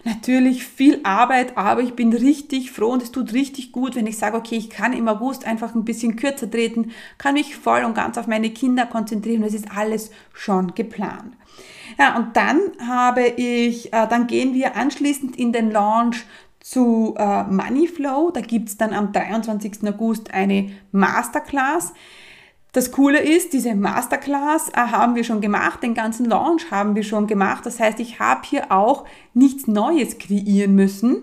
Natürlich 0.03 0.65
viel 0.65 0.99
Arbeit, 1.03 1.57
aber 1.57 1.81
ich 1.81 1.93
bin 1.93 2.13
richtig 2.13 2.71
froh 2.71 2.91
und 2.91 3.03
es 3.03 3.11
tut 3.11 3.33
richtig 3.33 3.71
gut, 3.71 3.95
wenn 3.95 4.07
ich 4.07 4.17
sage, 4.17 4.37
okay, 4.37 4.55
ich 4.55 4.69
kann 4.69 4.93
im 4.93 5.07
August 5.07 5.45
einfach 5.45 5.75
ein 5.75 5.85
bisschen 5.85 6.15
kürzer 6.15 6.49
treten, 6.49 6.91
kann 7.17 7.33
mich 7.33 7.55
voll 7.55 7.83
und 7.83 7.95
ganz 7.95 8.17
auf 8.17 8.27
meine 8.27 8.49
Kinder 8.49 8.85
konzentrieren. 8.85 9.41
Das 9.41 9.53
ist 9.53 9.75
alles 9.75 10.11
schon 10.33 10.75
geplant. 10.75 11.33
Ja, 11.97 12.17
und 12.17 12.35
dann 12.35 12.59
habe 12.87 13.25
ich, 13.27 13.93
äh, 13.93 14.07
dann 14.07 14.27
gehen 14.27 14.53
wir 14.53 14.75
anschließend 14.75 15.35
in 15.35 15.51
den 15.51 15.71
Launch 15.71 16.25
zu 16.59 17.13
äh, 17.17 17.43
Moneyflow. 17.43 18.31
Da 18.31 18.41
gibt's 18.41 18.77
dann 18.77 18.93
am 18.93 19.11
23. 19.11 19.87
August 19.87 20.33
eine 20.33 20.71
Masterclass. 20.91 21.93
Das 22.73 22.91
Coole 22.91 23.19
ist, 23.19 23.53
diese 23.53 23.75
Masterclass 23.75 24.69
äh, 24.69 24.77
haben 24.77 25.15
wir 25.15 25.23
schon 25.23 25.41
gemacht, 25.41 25.83
den 25.83 25.93
ganzen 25.93 26.25
Launch 26.25 26.71
haben 26.71 26.95
wir 26.95 27.03
schon 27.03 27.27
gemacht. 27.27 27.65
Das 27.65 27.79
heißt, 27.79 27.99
ich 27.99 28.19
habe 28.19 28.41
hier 28.43 28.71
auch 28.71 29.05
nichts 29.33 29.67
Neues 29.67 30.17
kreieren 30.17 30.73
müssen 30.73 31.21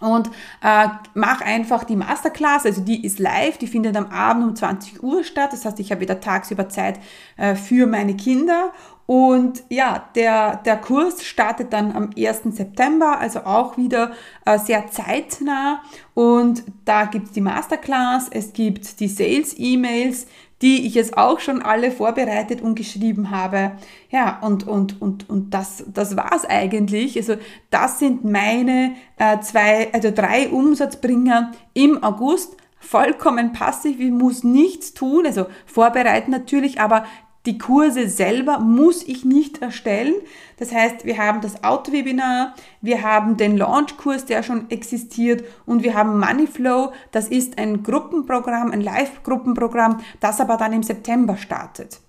und 0.00 0.28
äh, 0.62 0.88
mach 1.14 1.40
einfach 1.40 1.84
die 1.84 1.96
Masterclass, 1.96 2.66
also 2.66 2.82
die 2.82 3.06
ist 3.06 3.18
live, 3.18 3.58
die 3.58 3.68
findet 3.68 3.96
am 3.96 4.06
Abend 4.06 4.44
um 4.44 4.56
20 4.56 5.02
Uhr 5.02 5.24
statt. 5.24 5.52
Das 5.52 5.64
heißt, 5.64 5.80
ich 5.80 5.90
habe 5.90 6.02
wieder 6.02 6.20
tagsüber 6.20 6.68
Zeit 6.68 6.98
äh, 7.36 7.54
für 7.54 7.86
meine 7.86 8.16
Kinder 8.16 8.72
und 9.06 9.62
ja, 9.68 10.08
der, 10.16 10.56
der 10.56 10.76
Kurs 10.76 11.24
startet 11.24 11.72
dann 11.72 11.92
am 11.92 12.10
1. 12.18 12.56
September, 12.56 13.18
also 13.20 13.40
auch 13.44 13.76
wieder 13.76 14.10
äh, 14.44 14.58
sehr 14.58 14.88
zeitnah. 14.88 15.80
Und 16.14 16.64
da 16.84 17.04
gibt's 17.04 17.30
die 17.30 17.40
Masterclass, 17.40 18.28
es 18.30 18.52
gibt 18.52 18.98
die 18.98 19.08
Sales-E-Mails, 19.08 20.26
die 20.62 20.86
ich 20.86 20.94
jetzt 20.94 21.18
auch 21.18 21.40
schon 21.40 21.60
alle 21.60 21.90
vorbereitet 21.90 22.62
und 22.62 22.74
geschrieben 22.76 23.30
habe. 23.30 23.72
Ja, 24.10 24.38
und, 24.40 24.66
und, 24.66 25.00
und, 25.02 25.28
und 25.28 25.50
das, 25.52 25.84
das 25.92 26.16
war's 26.16 26.44
eigentlich. 26.46 27.16
Also 27.16 27.36
das 27.70 27.98
sind 27.98 28.24
meine 28.24 28.94
äh, 29.18 29.38
zwei, 29.40 29.92
also 29.92 30.10
drei 30.10 30.48
Umsatzbringer 30.48 31.52
im 31.74 32.02
August 32.02 32.56
vollkommen 32.78 33.52
passiv, 33.52 33.98
ich 33.98 34.10
muss 34.10 34.44
nichts 34.44 34.94
tun, 34.94 35.26
also 35.26 35.46
vorbereiten 35.66 36.30
natürlich, 36.30 36.80
aber 36.80 37.04
die 37.46 37.58
Kurse 37.58 38.08
selber 38.08 38.58
muss 38.58 39.02
ich 39.02 39.24
nicht 39.24 39.62
erstellen. 39.62 40.14
Das 40.58 40.72
heißt, 40.72 41.04
wir 41.04 41.18
haben 41.18 41.40
das 41.40 41.62
Autowebinar, 41.62 42.54
wir 42.80 43.02
haben 43.02 43.36
den 43.36 43.56
Launchkurs, 43.56 44.24
der 44.24 44.42
schon 44.42 44.70
existiert 44.70 45.44
und 45.64 45.82
wir 45.82 45.94
haben 45.94 46.18
Moneyflow. 46.18 46.92
Das 47.12 47.28
ist 47.28 47.58
ein 47.58 47.82
Gruppenprogramm, 47.82 48.72
ein 48.72 48.80
Live-Gruppenprogramm, 48.80 50.00
das 50.20 50.40
aber 50.40 50.56
dann 50.56 50.72
im 50.72 50.82
September 50.82 51.36
startet. 51.36 52.00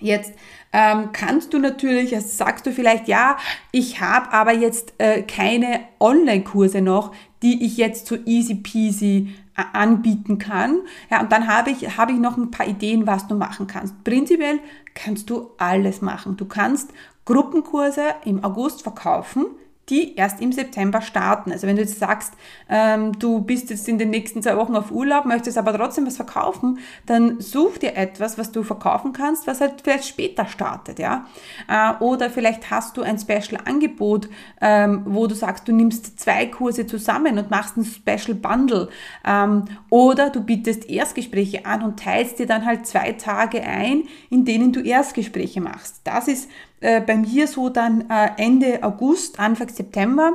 Jetzt 0.00 0.32
ähm, 0.72 1.10
kannst 1.12 1.52
du 1.52 1.58
natürlich, 1.58 2.14
also 2.14 2.26
sagst 2.28 2.64
du 2.66 2.72
vielleicht, 2.72 3.06
ja, 3.06 3.36
ich 3.70 4.00
habe 4.00 4.32
aber 4.32 4.54
jetzt 4.54 4.94
äh, 4.98 5.22
keine 5.22 5.80
Online-Kurse 6.00 6.80
noch, 6.80 7.12
die 7.42 7.64
ich 7.64 7.76
jetzt 7.76 8.06
so 8.06 8.16
easy 8.24 8.54
peasy 8.54 9.34
anbieten 9.72 10.38
kann. 10.38 10.80
Ja, 11.10 11.20
und 11.20 11.32
dann 11.32 11.48
habe 11.48 11.70
ich, 11.70 11.96
habe 11.96 12.12
ich 12.12 12.18
noch 12.18 12.36
ein 12.36 12.50
paar 12.50 12.66
Ideen, 12.66 13.06
was 13.06 13.26
du 13.26 13.34
machen 13.34 13.66
kannst. 13.66 14.02
Prinzipiell 14.04 14.60
kannst 14.94 15.30
du 15.30 15.50
alles 15.58 16.02
machen. 16.02 16.36
Du 16.36 16.44
kannst 16.44 16.92
Gruppenkurse 17.24 18.02
im 18.24 18.42
August 18.44 18.82
verkaufen, 18.82 19.46
die 19.90 20.14
erst 20.14 20.40
im 20.40 20.52
September 20.52 21.02
starten. 21.02 21.52
Also 21.52 21.66
wenn 21.66 21.76
du 21.76 21.82
jetzt 21.82 21.98
sagst, 21.98 22.34
ähm, 22.68 23.18
du 23.18 23.40
bist 23.40 23.70
jetzt 23.70 23.88
in 23.88 23.98
den 23.98 24.10
nächsten 24.10 24.42
zwei 24.42 24.56
Wochen 24.56 24.76
auf 24.76 24.90
Urlaub, 24.90 25.24
möchtest 25.24 25.58
aber 25.58 25.76
trotzdem 25.76 26.06
was 26.06 26.16
verkaufen, 26.16 26.78
dann 27.06 27.40
such 27.40 27.78
dir 27.78 27.96
etwas, 27.96 28.38
was 28.38 28.52
du 28.52 28.62
verkaufen 28.62 29.12
kannst, 29.12 29.46
was 29.46 29.60
halt 29.60 29.82
vielleicht 29.82 30.06
später 30.06 30.46
startet, 30.46 30.98
ja. 30.98 31.26
Äh, 31.68 32.02
oder 32.02 32.30
vielleicht 32.30 32.70
hast 32.70 32.96
du 32.96 33.02
ein 33.02 33.18
Special-Angebot, 33.18 34.28
ähm, 34.60 35.02
wo 35.06 35.26
du 35.26 35.34
sagst, 35.34 35.66
du 35.66 35.72
nimmst 35.72 36.20
zwei 36.20 36.46
Kurse 36.46 36.86
zusammen 36.86 37.38
und 37.38 37.50
machst 37.50 37.76
ein 37.76 37.84
Special 37.84 38.36
Bundle. 38.36 38.88
Ähm, 39.24 39.64
oder 39.90 40.30
du 40.30 40.42
bietest 40.42 40.88
Erstgespräche 40.88 41.66
an 41.66 41.82
und 41.82 41.98
teilst 41.98 42.38
dir 42.38 42.46
dann 42.46 42.64
halt 42.64 42.86
zwei 42.86 43.12
Tage 43.12 43.62
ein, 43.62 44.04
in 44.30 44.44
denen 44.44 44.72
du 44.72 44.80
Erstgespräche 44.80 45.60
machst. 45.60 46.00
Das 46.04 46.28
ist 46.28 46.48
äh, 46.80 47.00
bei 47.00 47.16
mir 47.16 47.46
so 47.46 47.68
dann 47.68 48.08
äh, 48.10 48.30
Ende 48.36 48.82
August, 48.82 49.38
Anfang 49.38 49.68
September 49.68 50.32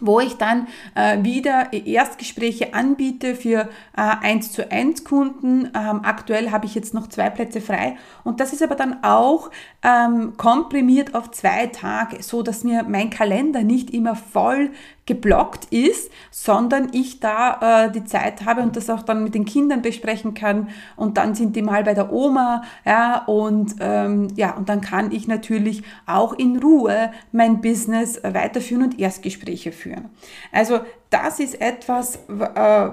wo 0.00 0.20
ich 0.20 0.36
dann 0.36 0.68
äh, 0.94 1.22
wieder 1.22 1.72
Erstgespräche 1.72 2.74
anbiete 2.74 3.34
für 3.34 3.68
äh, 3.96 4.00
1 4.22 4.52
zu 4.52 4.70
1 4.70 5.04
Kunden. 5.04 5.66
Ähm, 5.74 6.00
aktuell 6.02 6.50
habe 6.50 6.66
ich 6.66 6.74
jetzt 6.74 6.94
noch 6.94 7.08
zwei 7.08 7.30
Plätze 7.30 7.60
frei 7.60 7.96
und 8.24 8.40
das 8.40 8.52
ist 8.52 8.62
aber 8.62 8.74
dann 8.74 9.02
auch 9.02 9.50
ähm, 9.82 10.36
komprimiert 10.36 11.14
auf 11.14 11.30
zwei 11.30 11.66
Tage, 11.68 12.22
so 12.22 12.42
dass 12.42 12.64
mir 12.64 12.84
mein 12.84 13.10
Kalender 13.10 13.62
nicht 13.62 13.90
immer 13.90 14.14
voll 14.14 14.70
geblockt 15.08 15.64
ist, 15.72 16.12
sondern 16.30 16.90
ich 16.92 17.18
da 17.18 17.86
äh, 17.86 17.90
die 17.90 18.04
Zeit 18.04 18.44
habe 18.44 18.60
und 18.60 18.76
das 18.76 18.90
auch 18.90 19.02
dann 19.02 19.24
mit 19.24 19.34
den 19.34 19.46
Kindern 19.46 19.80
besprechen 19.80 20.34
kann 20.34 20.68
und 20.96 21.16
dann 21.16 21.34
sind 21.34 21.56
die 21.56 21.62
mal 21.62 21.82
bei 21.82 21.94
der 21.94 22.12
Oma, 22.12 22.62
ja, 22.84 23.24
und 23.24 23.76
ähm, 23.80 24.28
ja, 24.36 24.54
und 24.54 24.68
dann 24.68 24.82
kann 24.82 25.10
ich 25.10 25.26
natürlich 25.26 25.82
auch 26.04 26.34
in 26.34 26.58
Ruhe 26.58 27.10
mein 27.32 27.62
Business 27.62 28.20
weiterführen 28.22 28.82
und 28.82 29.00
Erstgespräche 29.00 29.72
führen. 29.72 30.10
Also 30.52 30.80
das 31.08 31.40
ist 31.40 31.58
etwas, 31.58 32.16
äh, 32.28 32.90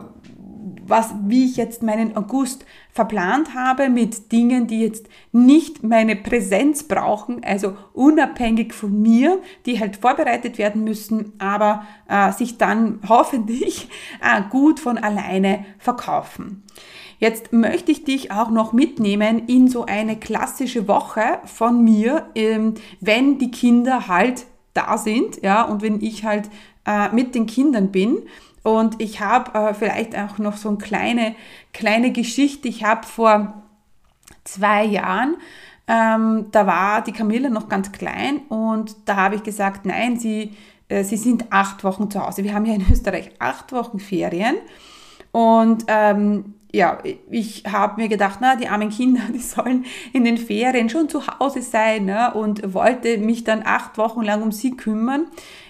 was, 0.87 1.13
wie 1.27 1.45
ich 1.45 1.57
jetzt 1.57 1.83
meinen 1.83 2.17
August 2.17 2.65
verplant 2.91 3.53
habe 3.53 3.89
mit 3.89 4.31
Dingen, 4.31 4.67
die 4.67 4.79
jetzt 4.79 5.07
nicht 5.31 5.83
meine 5.83 6.15
Präsenz 6.15 6.83
brauchen, 6.83 7.43
also 7.43 7.75
unabhängig 7.93 8.73
von 8.73 9.01
mir, 9.01 9.39
die 9.65 9.79
halt 9.79 9.97
vorbereitet 9.97 10.57
werden 10.57 10.83
müssen, 10.83 11.33
aber 11.37 11.85
äh, 12.07 12.31
sich 12.31 12.57
dann 12.57 12.99
hoffentlich 13.07 13.89
äh, 14.21 14.41
gut 14.49 14.79
von 14.79 14.97
alleine 14.97 15.65
verkaufen. 15.77 16.63
Jetzt 17.19 17.53
möchte 17.53 17.91
ich 17.91 18.03
dich 18.03 18.31
auch 18.31 18.49
noch 18.49 18.73
mitnehmen 18.73 19.47
in 19.47 19.67
so 19.67 19.85
eine 19.85 20.17
klassische 20.17 20.87
Woche 20.87 21.39
von 21.45 21.83
mir, 21.83 22.29
ähm, 22.35 22.73
wenn 22.99 23.37
die 23.37 23.51
Kinder 23.51 24.07
halt 24.07 24.45
da 24.73 24.97
sind, 24.97 25.41
ja, 25.41 25.61
und 25.63 25.81
wenn 25.81 26.01
ich 26.01 26.25
halt 26.25 26.49
äh, 26.85 27.09
mit 27.09 27.35
den 27.35 27.45
Kindern 27.45 27.91
bin. 27.91 28.23
Und 28.65 28.99
ich 28.99 29.19
habe 29.19 29.53
äh, 29.53 29.73
vielleicht 29.75 30.17
auch 30.17 30.39
noch 30.39 30.57
so 30.57 30.69
eine 30.69 30.79
kleine, 30.79 31.35
kleine 31.71 32.11
Geschichte. 32.11 32.67
Ich 32.67 32.83
habe 32.83 33.05
vor 33.05 33.61
zwei 34.43 34.83
Jahren, 34.83 35.37
ähm, 35.87 36.47
da 36.49 36.65
war 36.65 37.03
die 37.03 37.11
Camilla 37.11 37.49
noch 37.49 37.69
ganz 37.69 37.91
klein 37.91 38.39
und 38.49 38.95
da 39.05 39.17
habe 39.17 39.35
ich 39.35 39.43
gesagt, 39.43 39.85
nein, 39.85 40.17
sie, 40.17 40.53
äh, 40.89 41.03
sie 41.03 41.17
sind 41.17 41.51
acht 41.51 41.83
Wochen 41.83 42.09
zu 42.09 42.25
Hause. 42.25 42.43
Wir 42.43 42.55
haben 42.55 42.65
ja 42.65 42.73
in 42.73 42.91
Österreich 42.91 43.29
acht 43.37 43.71
Wochen 43.71 43.99
Ferien. 43.99 44.55
Und 45.31 45.85
ähm, 45.87 46.55
ja, 46.73 46.97
ich 47.29 47.65
habe 47.71 48.01
mir 48.01 48.09
gedacht, 48.09 48.39
na, 48.41 48.55
die 48.55 48.67
armen 48.67 48.89
Kinder, 48.89 49.21
die 49.31 49.37
sollen 49.37 49.85
in 50.11 50.25
den 50.25 50.37
Ferien 50.37 50.89
schon 50.89 51.07
zu 51.07 51.21
Hause 51.27 51.61
sein 51.61 52.05
ne? 52.05 52.33
und 52.33 52.73
wollte 52.73 53.19
mich 53.19 53.43
dann 53.43 53.61
acht 53.63 53.99
Wochen 53.99 54.23
lang 54.23 54.41
um 54.41 54.51
sie 54.51 54.75
kümmern. 54.75 55.27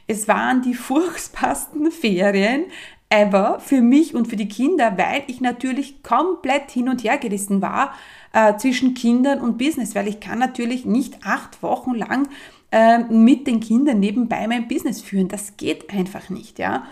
Es 0.08 0.28
waren 0.28 0.62
die 0.62 0.74
furchtbarsten 0.76 1.92
Ferien 1.92 2.66
ever 3.10 3.60
für 3.60 3.82
mich 3.82 4.16
und 4.16 4.28
für 4.28 4.36
die 4.36 4.48
Kinder, 4.48 4.98
weil 4.98 5.24
ich 5.28 5.40
natürlich 5.40 6.02
komplett 6.04 6.72
hin 6.72 6.90
und 6.90 7.04
her 7.04 7.18
gerissen 7.18 7.62
war 7.62 7.94
äh, 8.34 8.58
zwischen 8.58 8.94
Kindern 8.94 9.40
und 9.42 9.58
Business, 9.58 9.96
weil 9.96 10.08
ich 10.08 10.20
kann 10.20 10.40
natürlich 10.40 10.86
nicht 10.86 11.20
acht 11.24 11.62
Wochen 11.62 11.94
lang 11.94 12.28
äh, 12.76 13.00
mit 13.00 13.48
den 13.48 13.62
Kindern 13.62 14.02
nebenbei 14.02 14.46
mein 14.48 14.68
Business 14.68 15.00
führen. 15.00 15.30
Das 15.30 15.56
geht 15.56 15.90
einfach 15.94 16.30
nicht, 16.30 16.60
ja. 16.60 16.84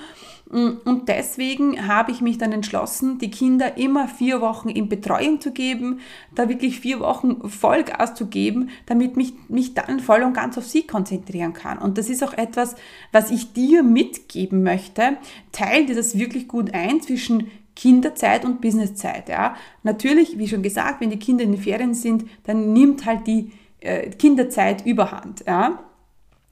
Mm, 0.50 0.78
und 0.86 1.10
deswegen 1.10 1.90
habe 1.90 2.14
ich 2.14 2.22
mich 2.22 2.38
dann 2.38 2.54
entschlossen, 2.54 3.18
die 3.18 3.30
Kinder 3.30 3.78
immer 3.78 4.08
vier 4.08 4.40
Wochen 4.40 4.70
in 4.70 4.88
Betreuung 4.88 5.42
zu 5.42 5.52
geben, 5.52 6.00
da 6.36 6.48
wirklich 6.48 6.80
vier 6.80 7.02
Wochen 7.02 7.50
Vollgas 7.50 8.16
zu 8.16 8.28
geben, 8.28 8.70
damit 8.86 9.18
mich 9.18 9.34
mich 9.50 9.74
dann 9.74 10.00
voll 10.00 10.24
und 10.24 10.34
ganz 10.34 10.58
auf 10.58 10.66
sie 10.66 10.88
konzentrieren 10.88 11.52
kann. 11.52 11.80
Und 11.80 11.98
das 11.98 12.10
ist 12.10 12.24
auch 12.24 12.34
etwas, 12.34 12.76
was 13.12 13.30
ich 13.30 13.52
dir 13.52 13.84
mitgeben 13.84 14.64
möchte. 14.64 15.18
Teil 15.52 15.86
dir 15.86 15.96
das 15.96 16.18
wirklich 16.18 16.48
gut 16.48 16.74
ein 16.74 17.02
zwischen 17.02 17.52
Kinderzeit 17.76 18.46
und 18.46 18.62
Businesszeit. 18.62 19.28
Ja. 19.28 19.58
Natürlich, 19.82 20.38
wie 20.38 20.48
schon 20.48 20.64
gesagt, 20.64 21.02
wenn 21.02 21.10
die 21.10 21.20
Kinder 21.20 21.44
in 21.44 21.52
den 21.52 21.62
Ferien 21.62 21.94
sind, 21.94 22.24
dann 22.46 22.72
nimmt 22.72 23.06
halt 23.06 23.28
die 23.28 23.52
äh, 23.84 24.10
Kinderzeit 24.10 24.86
überhand. 24.86 25.44
Ja. 25.46 25.80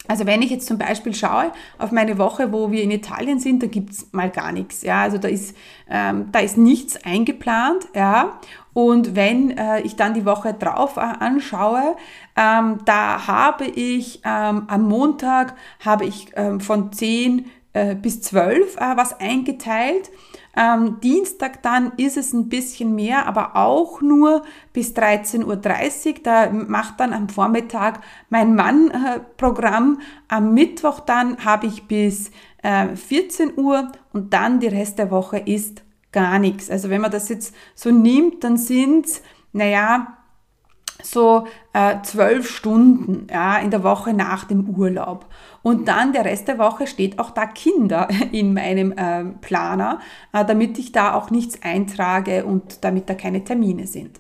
Also 0.07 0.25
wenn 0.25 0.41
ich 0.41 0.49
jetzt 0.49 0.67
zum 0.67 0.77
Beispiel 0.77 1.13
schaue 1.13 1.51
auf 1.77 1.91
meine 1.91 2.17
Woche, 2.17 2.51
wo 2.51 2.71
wir 2.71 2.81
in 2.81 2.91
Italien 2.91 3.39
sind, 3.39 3.61
da 3.61 3.67
gibt's 3.67 4.07
mal 4.11 4.31
gar 4.31 4.51
nichts. 4.51 4.81
Ja, 4.81 5.03
also 5.03 5.17
da 5.17 5.27
ist, 5.27 5.55
ähm, 5.89 6.29
da 6.31 6.39
ist 6.39 6.57
nichts 6.57 7.03
eingeplant. 7.05 7.87
Ja, 7.93 8.39
und 8.73 9.15
wenn 9.15 9.57
äh, 9.57 9.81
ich 9.81 9.95
dann 9.95 10.13
die 10.13 10.25
Woche 10.25 10.53
drauf 10.53 10.97
anschaue, 10.97 11.95
ähm, 12.35 12.79
da 12.85 13.27
habe 13.27 13.65
ich 13.65 14.21
ähm, 14.25 14.63
am 14.67 14.87
Montag 14.87 15.55
habe 15.79 16.05
ich 16.05 16.31
ähm, 16.35 16.59
von 16.59 16.91
10 16.91 17.45
äh, 17.73 17.95
bis 17.95 18.21
12 18.21 18.77
äh, 18.77 18.79
was 18.97 19.19
eingeteilt. 19.19 20.09
Ähm, 20.55 20.99
Dienstag 21.01 21.61
dann 21.63 21.93
ist 21.97 22.17
es 22.17 22.33
ein 22.33 22.49
bisschen 22.49 22.95
mehr, 22.95 23.25
aber 23.25 23.55
auch 23.55 24.01
nur 24.01 24.43
bis 24.73 24.93
13.30 24.93 25.45
Uhr. 25.45 26.15
Da 26.23 26.49
macht 26.51 26.99
dann 26.99 27.13
am 27.13 27.29
Vormittag 27.29 28.01
mein 28.29 28.55
Mann 28.55 28.91
äh, 28.91 29.19
Programm. 29.37 29.99
Am 30.27 30.53
Mittwoch 30.53 30.99
dann 30.99 31.43
habe 31.45 31.67
ich 31.67 31.87
bis 31.87 32.31
äh, 32.63 32.95
14 32.95 33.57
Uhr 33.57 33.91
und 34.13 34.33
dann 34.33 34.59
die 34.59 34.67
Rest 34.67 34.99
der 34.99 35.11
Woche 35.11 35.37
ist 35.37 35.83
gar 36.11 36.39
nichts. 36.39 36.69
Also 36.69 36.89
wenn 36.89 37.01
man 37.01 37.11
das 37.11 37.29
jetzt 37.29 37.55
so 37.73 37.91
nimmt, 37.91 38.43
dann 38.43 38.57
sind 38.57 39.07
naja, 39.53 40.17
so 41.03 41.45
äh, 41.73 42.01
zwölf 42.03 42.49
Stunden 42.49 43.27
ja, 43.29 43.57
in 43.57 43.71
der 43.71 43.83
Woche 43.83 44.13
nach 44.13 44.45
dem 44.45 44.69
Urlaub. 44.69 45.25
Und 45.63 45.87
dann 45.87 46.13
der 46.13 46.25
Rest 46.25 46.47
der 46.47 46.57
Woche 46.57 46.87
steht 46.87 47.19
auch 47.19 47.31
da 47.31 47.45
Kinder 47.45 48.07
in 48.31 48.53
meinem 48.53 48.91
äh, 48.91 49.25
Planer, 49.41 49.99
äh, 50.33 50.43
damit 50.45 50.77
ich 50.79 50.91
da 50.91 51.13
auch 51.13 51.29
nichts 51.29 51.61
eintrage 51.61 52.45
und 52.45 52.83
damit 52.83 53.09
da 53.09 53.13
keine 53.13 53.43
Termine 53.43 53.87
sind. 53.87 54.19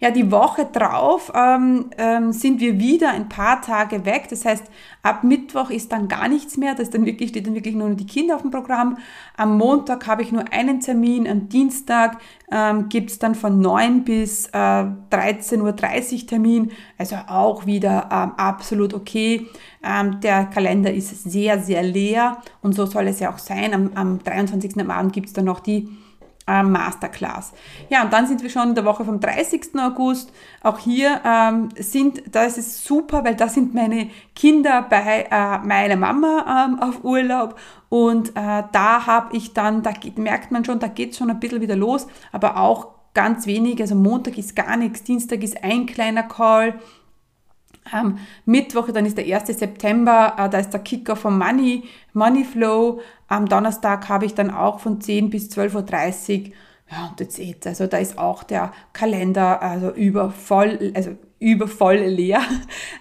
Ja, 0.00 0.10
die 0.10 0.32
Woche 0.32 0.64
drauf 0.64 1.30
ähm, 1.34 1.90
ähm, 1.98 2.32
sind 2.32 2.58
wir 2.58 2.78
wieder 2.78 3.10
ein 3.10 3.28
paar 3.28 3.60
Tage 3.60 4.06
weg. 4.06 4.28
Das 4.30 4.46
heißt, 4.46 4.64
ab 5.02 5.24
Mittwoch 5.24 5.68
ist 5.68 5.92
dann 5.92 6.08
gar 6.08 6.26
nichts 6.26 6.56
mehr. 6.56 6.74
Das 6.74 6.88
dann 6.88 7.04
wirklich, 7.04 7.30
steht 7.30 7.46
dann 7.46 7.54
wirklich 7.54 7.74
nur 7.74 7.90
die 7.90 8.06
Kinder 8.06 8.36
auf 8.36 8.40
dem 8.40 8.50
Programm. 8.50 8.96
Am 9.36 9.58
Montag 9.58 10.06
habe 10.06 10.22
ich 10.22 10.32
nur 10.32 10.50
einen 10.52 10.80
Termin. 10.80 11.28
Am 11.28 11.50
Dienstag 11.50 12.16
ähm, 12.50 12.88
gibt 12.88 13.10
es 13.10 13.18
dann 13.18 13.34
von 13.34 13.60
9 13.60 14.04
bis 14.04 14.46
äh, 14.48 14.56
13.30 14.58 15.60
Uhr 15.60 16.26
Termin. 16.26 16.72
Also 16.96 17.16
auch 17.28 17.66
wieder 17.66 18.08
ähm, 18.10 18.32
absolut 18.38 18.94
okay. 18.94 19.48
Ähm, 19.84 20.22
der 20.22 20.46
Kalender 20.46 20.94
ist 20.94 21.24
sehr, 21.24 21.60
sehr 21.60 21.82
leer 21.82 22.38
und 22.62 22.74
so 22.74 22.86
soll 22.86 23.06
es 23.06 23.20
ja 23.20 23.34
auch 23.34 23.38
sein. 23.38 23.74
Am, 23.74 23.90
am 23.94 24.18
23. 24.24 24.80
am 24.80 24.90
Abend 24.90 25.12
gibt 25.12 25.26
es 25.26 25.34
dann 25.34 25.44
noch 25.44 25.60
die 25.60 25.90
ähm, 26.50 26.72
Masterclass. 26.72 27.52
Ja, 27.88 28.02
und 28.02 28.12
dann 28.12 28.26
sind 28.26 28.42
wir 28.42 28.50
schon 28.50 28.70
in 28.70 28.74
der 28.74 28.84
Woche 28.84 29.04
vom 29.04 29.20
30. 29.20 29.78
August. 29.78 30.32
Auch 30.62 30.78
hier 30.78 31.20
ähm, 31.24 31.68
sind, 31.78 32.22
das 32.34 32.58
ist 32.58 32.84
super, 32.84 33.24
weil 33.24 33.36
da 33.36 33.48
sind 33.48 33.74
meine 33.74 34.10
Kinder 34.34 34.82
bei 34.88 35.28
äh, 35.30 35.58
meiner 35.58 35.96
Mama 35.96 36.66
ähm, 36.66 36.80
auf 36.80 37.04
Urlaub 37.04 37.56
und 37.88 38.30
äh, 38.30 38.62
da 38.72 39.06
habe 39.06 39.36
ich 39.36 39.52
dann, 39.52 39.82
da 39.82 39.90
geht, 39.90 40.18
merkt 40.18 40.50
man 40.50 40.64
schon, 40.64 40.78
da 40.78 40.86
geht 40.86 41.16
schon 41.16 41.30
ein 41.30 41.40
bisschen 41.40 41.60
wieder 41.60 41.76
los, 41.76 42.06
aber 42.32 42.56
auch 42.56 42.88
ganz 43.14 43.46
wenig. 43.46 43.80
Also 43.80 43.94
Montag 43.94 44.38
ist 44.38 44.54
gar 44.56 44.76
nichts, 44.76 45.02
Dienstag 45.02 45.42
ist 45.42 45.62
ein 45.62 45.86
kleiner 45.86 46.22
Call. 46.22 46.74
Ähm, 47.92 48.18
Mittwoch, 48.44 48.88
dann 48.92 49.06
ist 49.06 49.18
der 49.18 49.24
1. 49.24 49.46
September, 49.58 50.34
äh, 50.38 50.48
da 50.48 50.58
ist 50.58 50.70
der 50.70 50.80
Kicker 50.80 51.16
vom 51.16 51.38
Money, 51.38 51.84
Money 52.12 52.44
Flow. 52.44 53.00
Am 53.28 53.46
Donnerstag 53.46 54.08
habe 54.08 54.26
ich 54.26 54.34
dann 54.34 54.50
auch 54.50 54.80
von 54.80 55.00
10 55.00 55.30
bis 55.30 55.48
12.30 55.50 56.48
Uhr. 56.48 56.52
Ja, 56.90 57.08
und 57.08 57.18
that's 57.18 57.38
it. 57.38 57.66
Also 57.66 57.86
da 57.86 57.98
ist 57.98 58.18
auch 58.18 58.42
der 58.42 58.72
Kalender 58.92 59.62
also 59.62 59.90
über 59.90 60.30
voll, 60.30 60.92
also 60.94 61.16
übervoll 61.38 61.96
leer. 61.96 62.40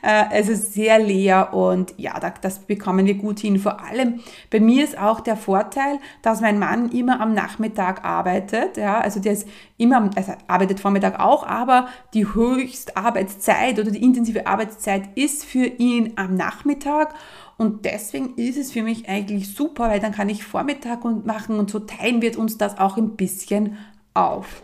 Äh, 0.01 0.24
also 0.29 0.55
sehr 0.55 0.98
leer 0.98 1.53
und 1.53 1.93
ja, 1.98 2.17
das 2.41 2.60
bekommen 2.60 3.05
wir 3.05 3.15
gut 3.15 3.39
hin. 3.39 3.60
Vor 3.60 3.84
allem 3.84 4.22
bei 4.50 4.62
mir 4.62 4.86
ist 4.86 4.98
auch 4.98 5.19
der 5.19 5.36
Vorteil, 5.36 6.00
dass 6.22 6.39
mein 6.39 6.58
Mann 6.58 6.89
immer 6.91 7.19
am 7.19 7.34
Nachmittag 7.34 8.05
arbeitet. 8.05 8.77
Ja, 8.77 9.01
also 9.01 9.19
der 9.19 9.34
ist 9.34 9.46
immer, 9.75 10.10
also 10.15 10.36
arbeitet 10.48 10.79
Vormittag 10.79 11.19
auch, 11.19 11.46
aber 11.46 11.89
die 12.13 12.34
höchste 12.34 12.96
Arbeitszeit 12.96 13.77
oder 13.77 13.91
die 13.91 14.01
intensive 14.01 14.48
Arbeitszeit 14.48 15.10
ist 15.15 15.43
für 15.43 15.65
ihn 15.65 16.13
am 16.15 16.36
Nachmittag. 16.36 17.13
Und 17.59 17.83
deswegen 17.83 18.35
ist 18.35 18.57
es 18.57 18.71
für 18.71 18.83
mich 18.83 19.09
eigentlich 19.09 19.53
super, 19.53 19.89
weil 19.89 19.99
dann 19.99 20.13
kann 20.13 20.29
ich 20.29 20.45
Vormittag 20.45 21.03
machen 21.03 21.59
und 21.59 21.69
so 21.69 21.79
teilen 21.79 22.21
wir 22.21 22.39
uns 22.39 22.57
das 22.57 22.79
auch 22.79 22.95
ein 22.95 23.17
bisschen 23.17 23.77
auf. 24.13 24.63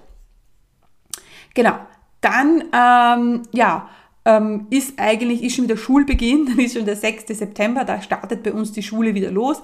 Genau, 1.53 1.73
dann, 2.21 2.63
ähm, 2.73 3.43
ja, 3.51 3.89
ähm, 4.23 4.67
ist 4.69 4.97
eigentlich, 4.97 5.43
ist 5.43 5.57
schon 5.57 5.65
wieder 5.65 5.75
Schulbeginn, 5.75 6.45
dann 6.47 6.57
ist 6.57 6.77
schon 6.77 6.85
der 6.85 6.95
6. 6.95 7.37
September, 7.37 7.83
da 7.83 8.01
startet 8.01 8.43
bei 8.43 8.53
uns 8.53 8.71
die 8.71 8.81
Schule 8.81 9.13
wieder 9.13 9.29
los. 9.29 9.61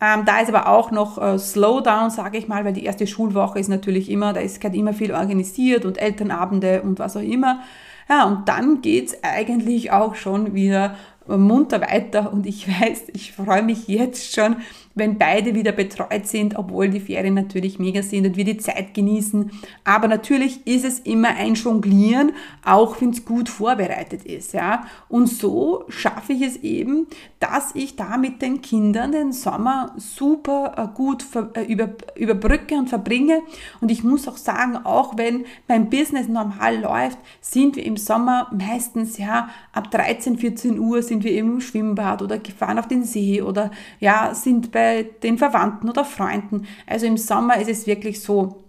Ähm, 0.00 0.24
da 0.24 0.38
ist 0.38 0.48
aber 0.48 0.68
auch 0.68 0.92
noch 0.92 1.20
äh, 1.20 1.36
Slowdown, 1.36 2.10
sage 2.10 2.38
ich 2.38 2.46
mal, 2.46 2.64
weil 2.64 2.74
die 2.74 2.84
erste 2.84 3.08
Schulwoche 3.08 3.58
ist 3.58 3.66
natürlich 3.68 4.08
immer, 4.08 4.32
da 4.32 4.38
ist 4.38 4.60
gerade 4.60 4.76
immer 4.76 4.92
viel 4.92 5.12
organisiert 5.12 5.84
und 5.84 5.98
Elternabende 5.98 6.82
und 6.82 7.00
was 7.00 7.16
auch 7.16 7.22
immer. 7.22 7.64
Ja, 8.08 8.24
und 8.24 8.48
dann 8.48 8.82
geht 8.82 9.08
es 9.08 9.24
eigentlich 9.24 9.90
auch 9.90 10.14
schon 10.14 10.54
wieder 10.54 10.94
munter 11.36 11.80
weiter 11.80 12.32
und 12.32 12.46
ich 12.46 12.66
weiß, 12.80 13.08
ich 13.12 13.32
freue 13.32 13.62
mich 13.62 13.88
jetzt 13.88 14.34
schon, 14.34 14.56
wenn 14.98 15.18
beide 15.18 15.54
wieder 15.54 15.72
betreut 15.72 16.26
sind, 16.26 16.56
obwohl 16.56 16.88
die 16.88 17.00
Ferien 17.00 17.34
natürlich 17.34 17.78
mega 17.78 18.02
sind 18.02 18.26
und 18.26 18.36
wir 18.36 18.44
die 18.44 18.58
Zeit 18.58 18.94
genießen. 18.94 19.50
Aber 19.84 20.08
natürlich 20.08 20.66
ist 20.66 20.84
es 20.84 20.98
immer 21.00 21.28
ein 21.28 21.54
Jonglieren, 21.54 22.32
auch 22.64 23.00
wenn 23.00 23.10
es 23.10 23.24
gut 23.24 23.48
vorbereitet 23.48 24.24
ist. 24.24 24.52
Ja? 24.52 24.86
Und 25.08 25.28
so 25.28 25.84
schaffe 25.88 26.32
ich 26.32 26.42
es 26.42 26.56
eben, 26.56 27.06
dass 27.40 27.74
ich 27.74 27.96
da 27.96 28.16
mit 28.16 28.42
den 28.42 28.62
Kindern 28.62 29.12
den 29.12 29.32
Sommer 29.32 29.94
super 29.96 30.74
äh, 30.76 30.96
gut 30.96 31.24
äh, 31.54 31.62
über, 31.62 31.90
überbrücke 32.16 32.74
und 32.74 32.88
verbringe. 32.88 33.42
Und 33.80 33.90
ich 33.90 34.02
muss 34.02 34.26
auch 34.26 34.36
sagen, 34.36 34.76
auch 34.76 35.16
wenn 35.16 35.44
mein 35.68 35.88
Business 35.90 36.28
normal 36.28 36.80
läuft, 36.80 37.18
sind 37.40 37.76
wir 37.76 37.84
im 37.84 37.96
Sommer 37.96 38.50
meistens 38.52 39.18
ja 39.18 39.50
ab 39.72 39.90
13, 39.90 40.38
14 40.38 40.78
Uhr 40.78 41.02
sind 41.02 41.22
wir 41.24 41.32
im 41.32 41.60
Schwimmbad 41.60 42.22
oder 42.22 42.38
gefahren 42.38 42.78
auf 42.78 42.88
den 42.88 43.04
See 43.04 43.40
oder 43.40 43.70
ja, 44.00 44.34
sind 44.34 44.72
bei 44.72 44.87
den 45.22 45.38
Verwandten 45.38 45.88
oder 45.88 46.04
Freunden. 46.04 46.66
Also 46.86 47.06
im 47.06 47.16
Sommer 47.16 47.60
ist 47.60 47.70
es 47.70 47.86
wirklich 47.86 48.20
so, 48.20 48.64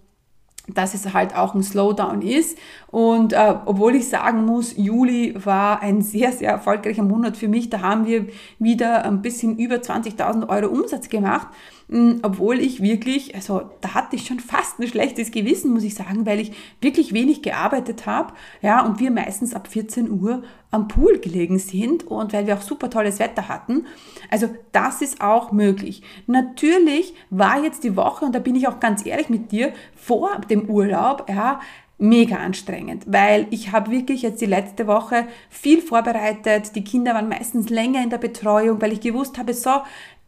dass 0.74 0.94
es 0.94 1.12
halt 1.12 1.34
auch 1.36 1.54
ein 1.54 1.62
Slowdown 1.62 2.22
ist. 2.22 2.58
Und 2.88 3.32
äh, 3.32 3.54
obwohl 3.64 3.94
ich 3.96 4.08
sagen 4.08 4.44
muss, 4.44 4.76
Juli 4.76 5.34
war 5.44 5.82
ein 5.82 6.02
sehr, 6.02 6.32
sehr 6.32 6.50
erfolgreicher 6.50 7.02
Monat 7.02 7.36
für 7.36 7.48
mich. 7.48 7.70
Da 7.70 7.80
haben 7.80 8.06
wir 8.06 8.26
wieder 8.58 9.04
ein 9.04 9.22
bisschen 9.22 9.58
über 9.58 9.76
20.000 9.76 10.48
Euro 10.48 10.72
Umsatz 10.72 11.08
gemacht. 11.08 11.48
Hm, 11.90 12.20
obwohl 12.22 12.60
ich 12.60 12.80
wirklich, 12.80 13.34
also 13.34 13.62
da 13.80 13.94
hatte 13.94 14.14
ich 14.14 14.24
schon 14.24 14.38
fast 14.38 14.78
ein 14.78 14.86
schlechtes 14.86 15.32
Gewissen, 15.32 15.72
muss 15.72 15.82
ich 15.82 15.94
sagen, 15.94 16.24
weil 16.24 16.38
ich 16.38 16.52
wirklich 16.80 17.12
wenig 17.12 17.42
gearbeitet 17.42 18.06
habe. 18.06 18.32
Ja, 18.62 18.86
und 18.86 19.00
wir 19.00 19.10
meistens 19.10 19.54
ab 19.54 19.66
14 19.66 20.08
Uhr 20.08 20.44
am 20.70 20.86
Pool 20.86 21.18
gelegen 21.18 21.58
sind 21.58 22.06
und 22.06 22.32
weil 22.32 22.46
wir 22.46 22.54
auch 22.54 22.62
super 22.62 22.90
tolles 22.90 23.18
Wetter 23.18 23.48
hatten. 23.48 23.86
Also 24.30 24.48
das 24.70 25.02
ist 25.02 25.20
auch 25.20 25.50
möglich. 25.50 26.02
Natürlich 26.28 27.12
war 27.28 27.60
jetzt 27.60 27.82
die 27.82 27.96
Woche, 27.96 28.24
und 28.24 28.36
da 28.36 28.38
bin 28.38 28.54
ich 28.54 28.68
auch 28.68 28.78
ganz 28.78 29.04
ehrlich 29.04 29.28
mit 29.28 29.50
dir, 29.50 29.72
vor 29.96 30.40
dem 30.48 30.70
Urlaub, 30.70 31.28
ja, 31.28 31.58
mega 31.98 32.36
anstrengend, 32.36 33.04
weil 33.08 33.46
ich 33.50 33.72
habe 33.72 33.90
wirklich 33.90 34.22
jetzt 34.22 34.40
die 34.40 34.46
letzte 34.46 34.86
Woche 34.86 35.26
viel 35.50 35.82
vorbereitet. 35.82 36.74
Die 36.74 36.84
Kinder 36.84 37.14
waren 37.14 37.28
meistens 37.28 37.68
länger 37.68 38.02
in 38.02 38.08
der 38.08 38.16
Betreuung, 38.16 38.80
weil 38.80 38.92
ich 38.92 39.00
gewusst 39.00 39.36
habe, 39.36 39.52
so, 39.52 39.70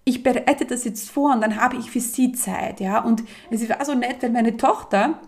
ich 0.04 0.22
bereite 0.22 0.64
das 0.64 0.84
jetzt 0.84 1.10
vor 1.10 1.32
und 1.32 1.40
dann 1.40 1.60
habe 1.60 1.76
ich 1.76 1.90
für 1.90 2.00
sie 2.00 2.32
Zeit, 2.32 2.80
ja. 2.80 3.00
Und 3.00 3.22
es 3.50 3.68
war 3.68 3.84
so 3.84 3.94
nett, 3.94 4.22
weil 4.22 4.30
meine 4.30 4.56
Tochter, 4.56 5.20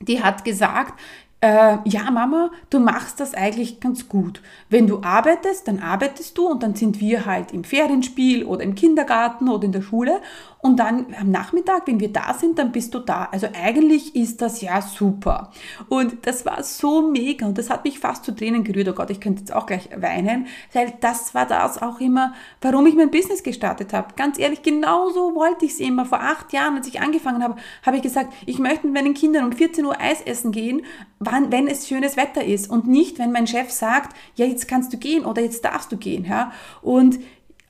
die 0.00 0.22
hat 0.22 0.44
gesagt, 0.44 1.00
äh, 1.40 1.78
ja 1.84 2.10
Mama, 2.10 2.50
du 2.70 2.80
machst 2.80 3.20
das 3.20 3.34
eigentlich 3.34 3.80
ganz 3.80 4.08
gut. 4.08 4.40
Wenn 4.70 4.86
du 4.86 5.02
arbeitest, 5.02 5.68
dann 5.68 5.80
arbeitest 5.80 6.36
du 6.38 6.46
und 6.48 6.62
dann 6.62 6.74
sind 6.74 7.00
wir 7.00 7.26
halt 7.26 7.52
im 7.52 7.64
Ferienspiel 7.64 8.44
oder 8.44 8.62
im 8.62 8.74
Kindergarten 8.74 9.48
oder 9.48 9.64
in 9.64 9.72
der 9.72 9.82
Schule 9.82 10.20
und 10.66 10.76
dann 10.76 11.06
am 11.18 11.30
Nachmittag, 11.30 11.86
wenn 11.86 12.00
wir 12.00 12.12
da 12.12 12.34
sind, 12.34 12.58
dann 12.58 12.72
bist 12.72 12.92
du 12.92 12.98
da. 12.98 13.28
Also 13.30 13.46
eigentlich 13.54 14.16
ist 14.16 14.42
das 14.42 14.60
ja 14.60 14.82
super. 14.82 15.52
Und 15.88 16.26
das 16.26 16.44
war 16.44 16.62
so 16.62 17.08
mega 17.08 17.46
und 17.46 17.56
das 17.56 17.70
hat 17.70 17.84
mich 17.84 18.00
fast 18.00 18.24
zu 18.24 18.34
Tränen 18.34 18.64
gerührt. 18.64 18.88
Oh 18.88 18.92
Gott, 18.92 19.10
ich 19.10 19.20
könnte 19.20 19.40
jetzt 19.40 19.54
auch 19.54 19.66
gleich 19.66 19.88
weinen, 19.96 20.46
weil 20.72 20.92
das 21.00 21.34
war 21.34 21.46
das 21.46 21.80
auch 21.80 22.00
immer, 22.00 22.34
warum 22.60 22.86
ich 22.86 22.96
mein 22.96 23.10
Business 23.10 23.42
gestartet 23.42 23.92
habe. 23.92 24.14
Ganz 24.16 24.38
ehrlich, 24.38 24.62
genauso 24.62 25.34
wollte 25.34 25.64
ich 25.64 25.72
es 25.72 25.80
immer. 25.80 26.04
Vor 26.04 26.20
acht 26.20 26.52
Jahren, 26.52 26.76
als 26.76 26.88
ich 26.88 27.00
angefangen 27.00 27.42
habe, 27.42 27.56
habe 27.84 27.96
ich 27.96 28.02
gesagt, 28.02 28.32
ich 28.44 28.58
möchte 28.58 28.86
mit 28.86 28.94
meinen 28.94 29.14
Kindern 29.14 29.44
um 29.44 29.52
14 29.52 29.84
Uhr 29.84 30.00
Eis 30.00 30.20
essen 30.22 30.50
gehen, 30.50 30.82
wann, 31.20 31.52
wenn 31.52 31.68
es 31.68 31.86
schönes 31.88 32.16
Wetter 32.16 32.44
ist 32.44 32.68
und 32.68 32.88
nicht, 32.88 33.18
wenn 33.18 33.32
mein 33.32 33.46
Chef 33.46 33.70
sagt, 33.70 34.16
ja, 34.34 34.46
jetzt 34.46 34.66
kannst 34.68 34.92
du 34.92 34.98
gehen 34.98 35.24
oder 35.24 35.42
jetzt 35.42 35.64
darfst 35.64 35.92
du 35.92 35.96
gehen. 35.96 36.24
Ja? 36.24 36.52
Und 36.82 37.18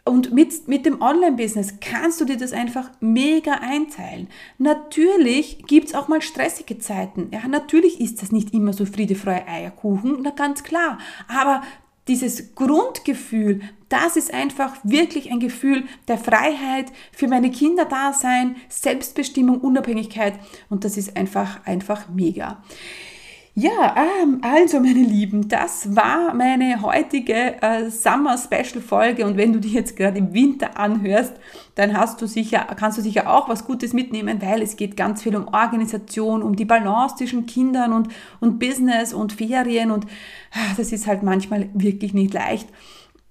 und 0.06 0.32
mit, 0.32 0.68
mit 0.68 0.86
dem 0.86 1.02
Online-Business 1.02 1.74
kannst 1.80 2.20
du 2.20 2.24
dir 2.24 2.36
das 2.36 2.52
einfach 2.52 2.90
mega 3.00 3.54
einteilen. 3.54 4.28
Natürlich 4.56 5.64
gibt's 5.66 5.94
auch 5.94 6.08
mal 6.08 6.22
stressige 6.22 6.78
Zeiten. 6.78 7.28
Ja, 7.32 7.46
natürlich 7.48 8.00
ist 8.00 8.22
das 8.22 8.30
nicht 8.30 8.54
immer 8.54 8.72
so 8.72 8.86
Friede, 8.86 9.16
Freude, 9.16 9.48
Eierkuchen, 9.48 10.18
na 10.22 10.30
ganz 10.30 10.62
klar. 10.62 10.98
Aber 11.28 11.62
dieses 12.06 12.54
Grundgefühl, 12.54 13.62
das 13.88 14.16
ist 14.16 14.32
einfach 14.32 14.76
wirklich 14.84 15.32
ein 15.32 15.40
Gefühl 15.40 15.84
der 16.06 16.18
Freiheit, 16.18 16.92
für 17.10 17.26
meine 17.26 17.50
Kinder 17.50 17.84
da 17.84 18.12
sein, 18.12 18.56
Selbstbestimmung, 18.68 19.60
Unabhängigkeit 19.60 20.34
und 20.68 20.84
das 20.84 20.96
ist 20.96 21.16
einfach, 21.16 21.66
einfach 21.66 22.08
mega. 22.08 22.62
Ja, 23.58 23.94
ähm, 23.96 24.40
also 24.42 24.80
meine 24.80 25.00
Lieben, 25.00 25.48
das 25.48 25.96
war 25.96 26.34
meine 26.34 26.82
heutige 26.82 27.62
äh, 27.62 27.90
Summer 27.90 28.36
Special 28.36 28.82
Folge 28.82 29.24
und 29.24 29.38
wenn 29.38 29.54
du 29.54 29.60
die 29.60 29.72
jetzt 29.72 29.96
gerade 29.96 30.18
im 30.18 30.34
Winter 30.34 30.78
anhörst, 30.78 31.32
dann 31.74 31.96
hast 31.96 32.20
du 32.20 32.26
sicher, 32.26 32.66
kannst 32.78 32.98
du 32.98 33.02
sicher 33.02 33.32
auch 33.32 33.48
was 33.48 33.64
Gutes 33.64 33.94
mitnehmen, 33.94 34.42
weil 34.42 34.60
es 34.60 34.76
geht 34.76 34.94
ganz 34.94 35.22
viel 35.22 35.34
um 35.34 35.48
Organisation, 35.48 36.42
um 36.42 36.54
die 36.54 36.66
Balance 36.66 37.16
zwischen 37.16 37.46
Kindern 37.46 37.94
und, 37.94 38.08
und 38.40 38.58
Business 38.58 39.14
und 39.14 39.32
Ferien 39.32 39.90
und 39.90 40.04
ah, 40.52 40.74
das 40.76 40.92
ist 40.92 41.06
halt 41.06 41.22
manchmal 41.22 41.70
wirklich 41.72 42.12
nicht 42.12 42.34
leicht. 42.34 42.68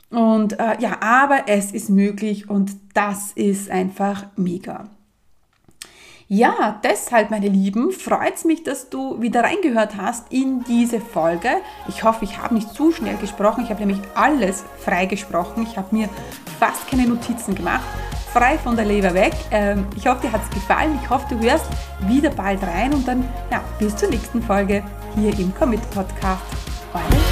Und 0.09 0.59
äh, 0.59 0.81
ja, 0.81 1.01
aber 1.01 1.43
es 1.47 1.71
ist 1.71 1.91
möglich 1.91 2.49
und 2.49 2.71
das 2.95 3.31
ist 3.33 3.69
einfach 3.69 4.25
mega. 4.37 4.89
Ja, 6.27 6.79
deshalb, 6.83 7.29
meine 7.29 7.49
Lieben, 7.49 7.91
freut 7.91 8.33
es 8.33 8.45
mich, 8.45 8.63
dass 8.63 8.89
du 8.89 9.21
wieder 9.21 9.43
reingehört 9.43 9.95
hast 9.95 10.33
in 10.33 10.63
diese 10.63 10.99
Folge. 10.99 11.49
Ich 11.87 12.03
hoffe, 12.03 12.25
ich 12.25 12.39
habe 12.39 12.55
nicht 12.55 12.73
zu 12.73 12.91
schnell 12.91 13.15
gesprochen. 13.17 13.63
Ich 13.63 13.69
habe 13.69 13.85
nämlich 13.85 14.01
alles 14.15 14.63
frei 14.79 15.05
gesprochen. 15.05 15.67
Ich 15.69 15.77
habe 15.77 15.95
mir 15.95 16.09
fast 16.59 16.89
keine 16.89 17.05
Notizen 17.05 17.53
gemacht. 17.53 17.83
Frei 18.33 18.57
von 18.57 18.75
der 18.75 18.85
Leber 18.85 19.13
weg. 19.13 19.33
Ähm, 19.51 19.85
ich 19.95 20.07
hoffe, 20.07 20.21
dir 20.21 20.31
hat 20.31 20.41
es 20.43 20.49
gefallen. 20.49 20.97
Ich 21.03 21.09
hoffe, 21.11 21.27
du 21.29 21.39
hörst 21.39 21.67
wieder 22.07 22.31
bald 22.31 22.63
rein 22.63 22.91
und 22.95 23.07
dann 23.07 23.23
ja, 23.51 23.63
bis 23.77 23.95
zur 23.95 24.09
nächsten 24.09 24.41
Folge 24.41 24.83
hier 25.15 25.37
im 25.37 25.53
Commit 25.53 25.87
Podcast. 25.91 26.41
Eure 26.91 27.24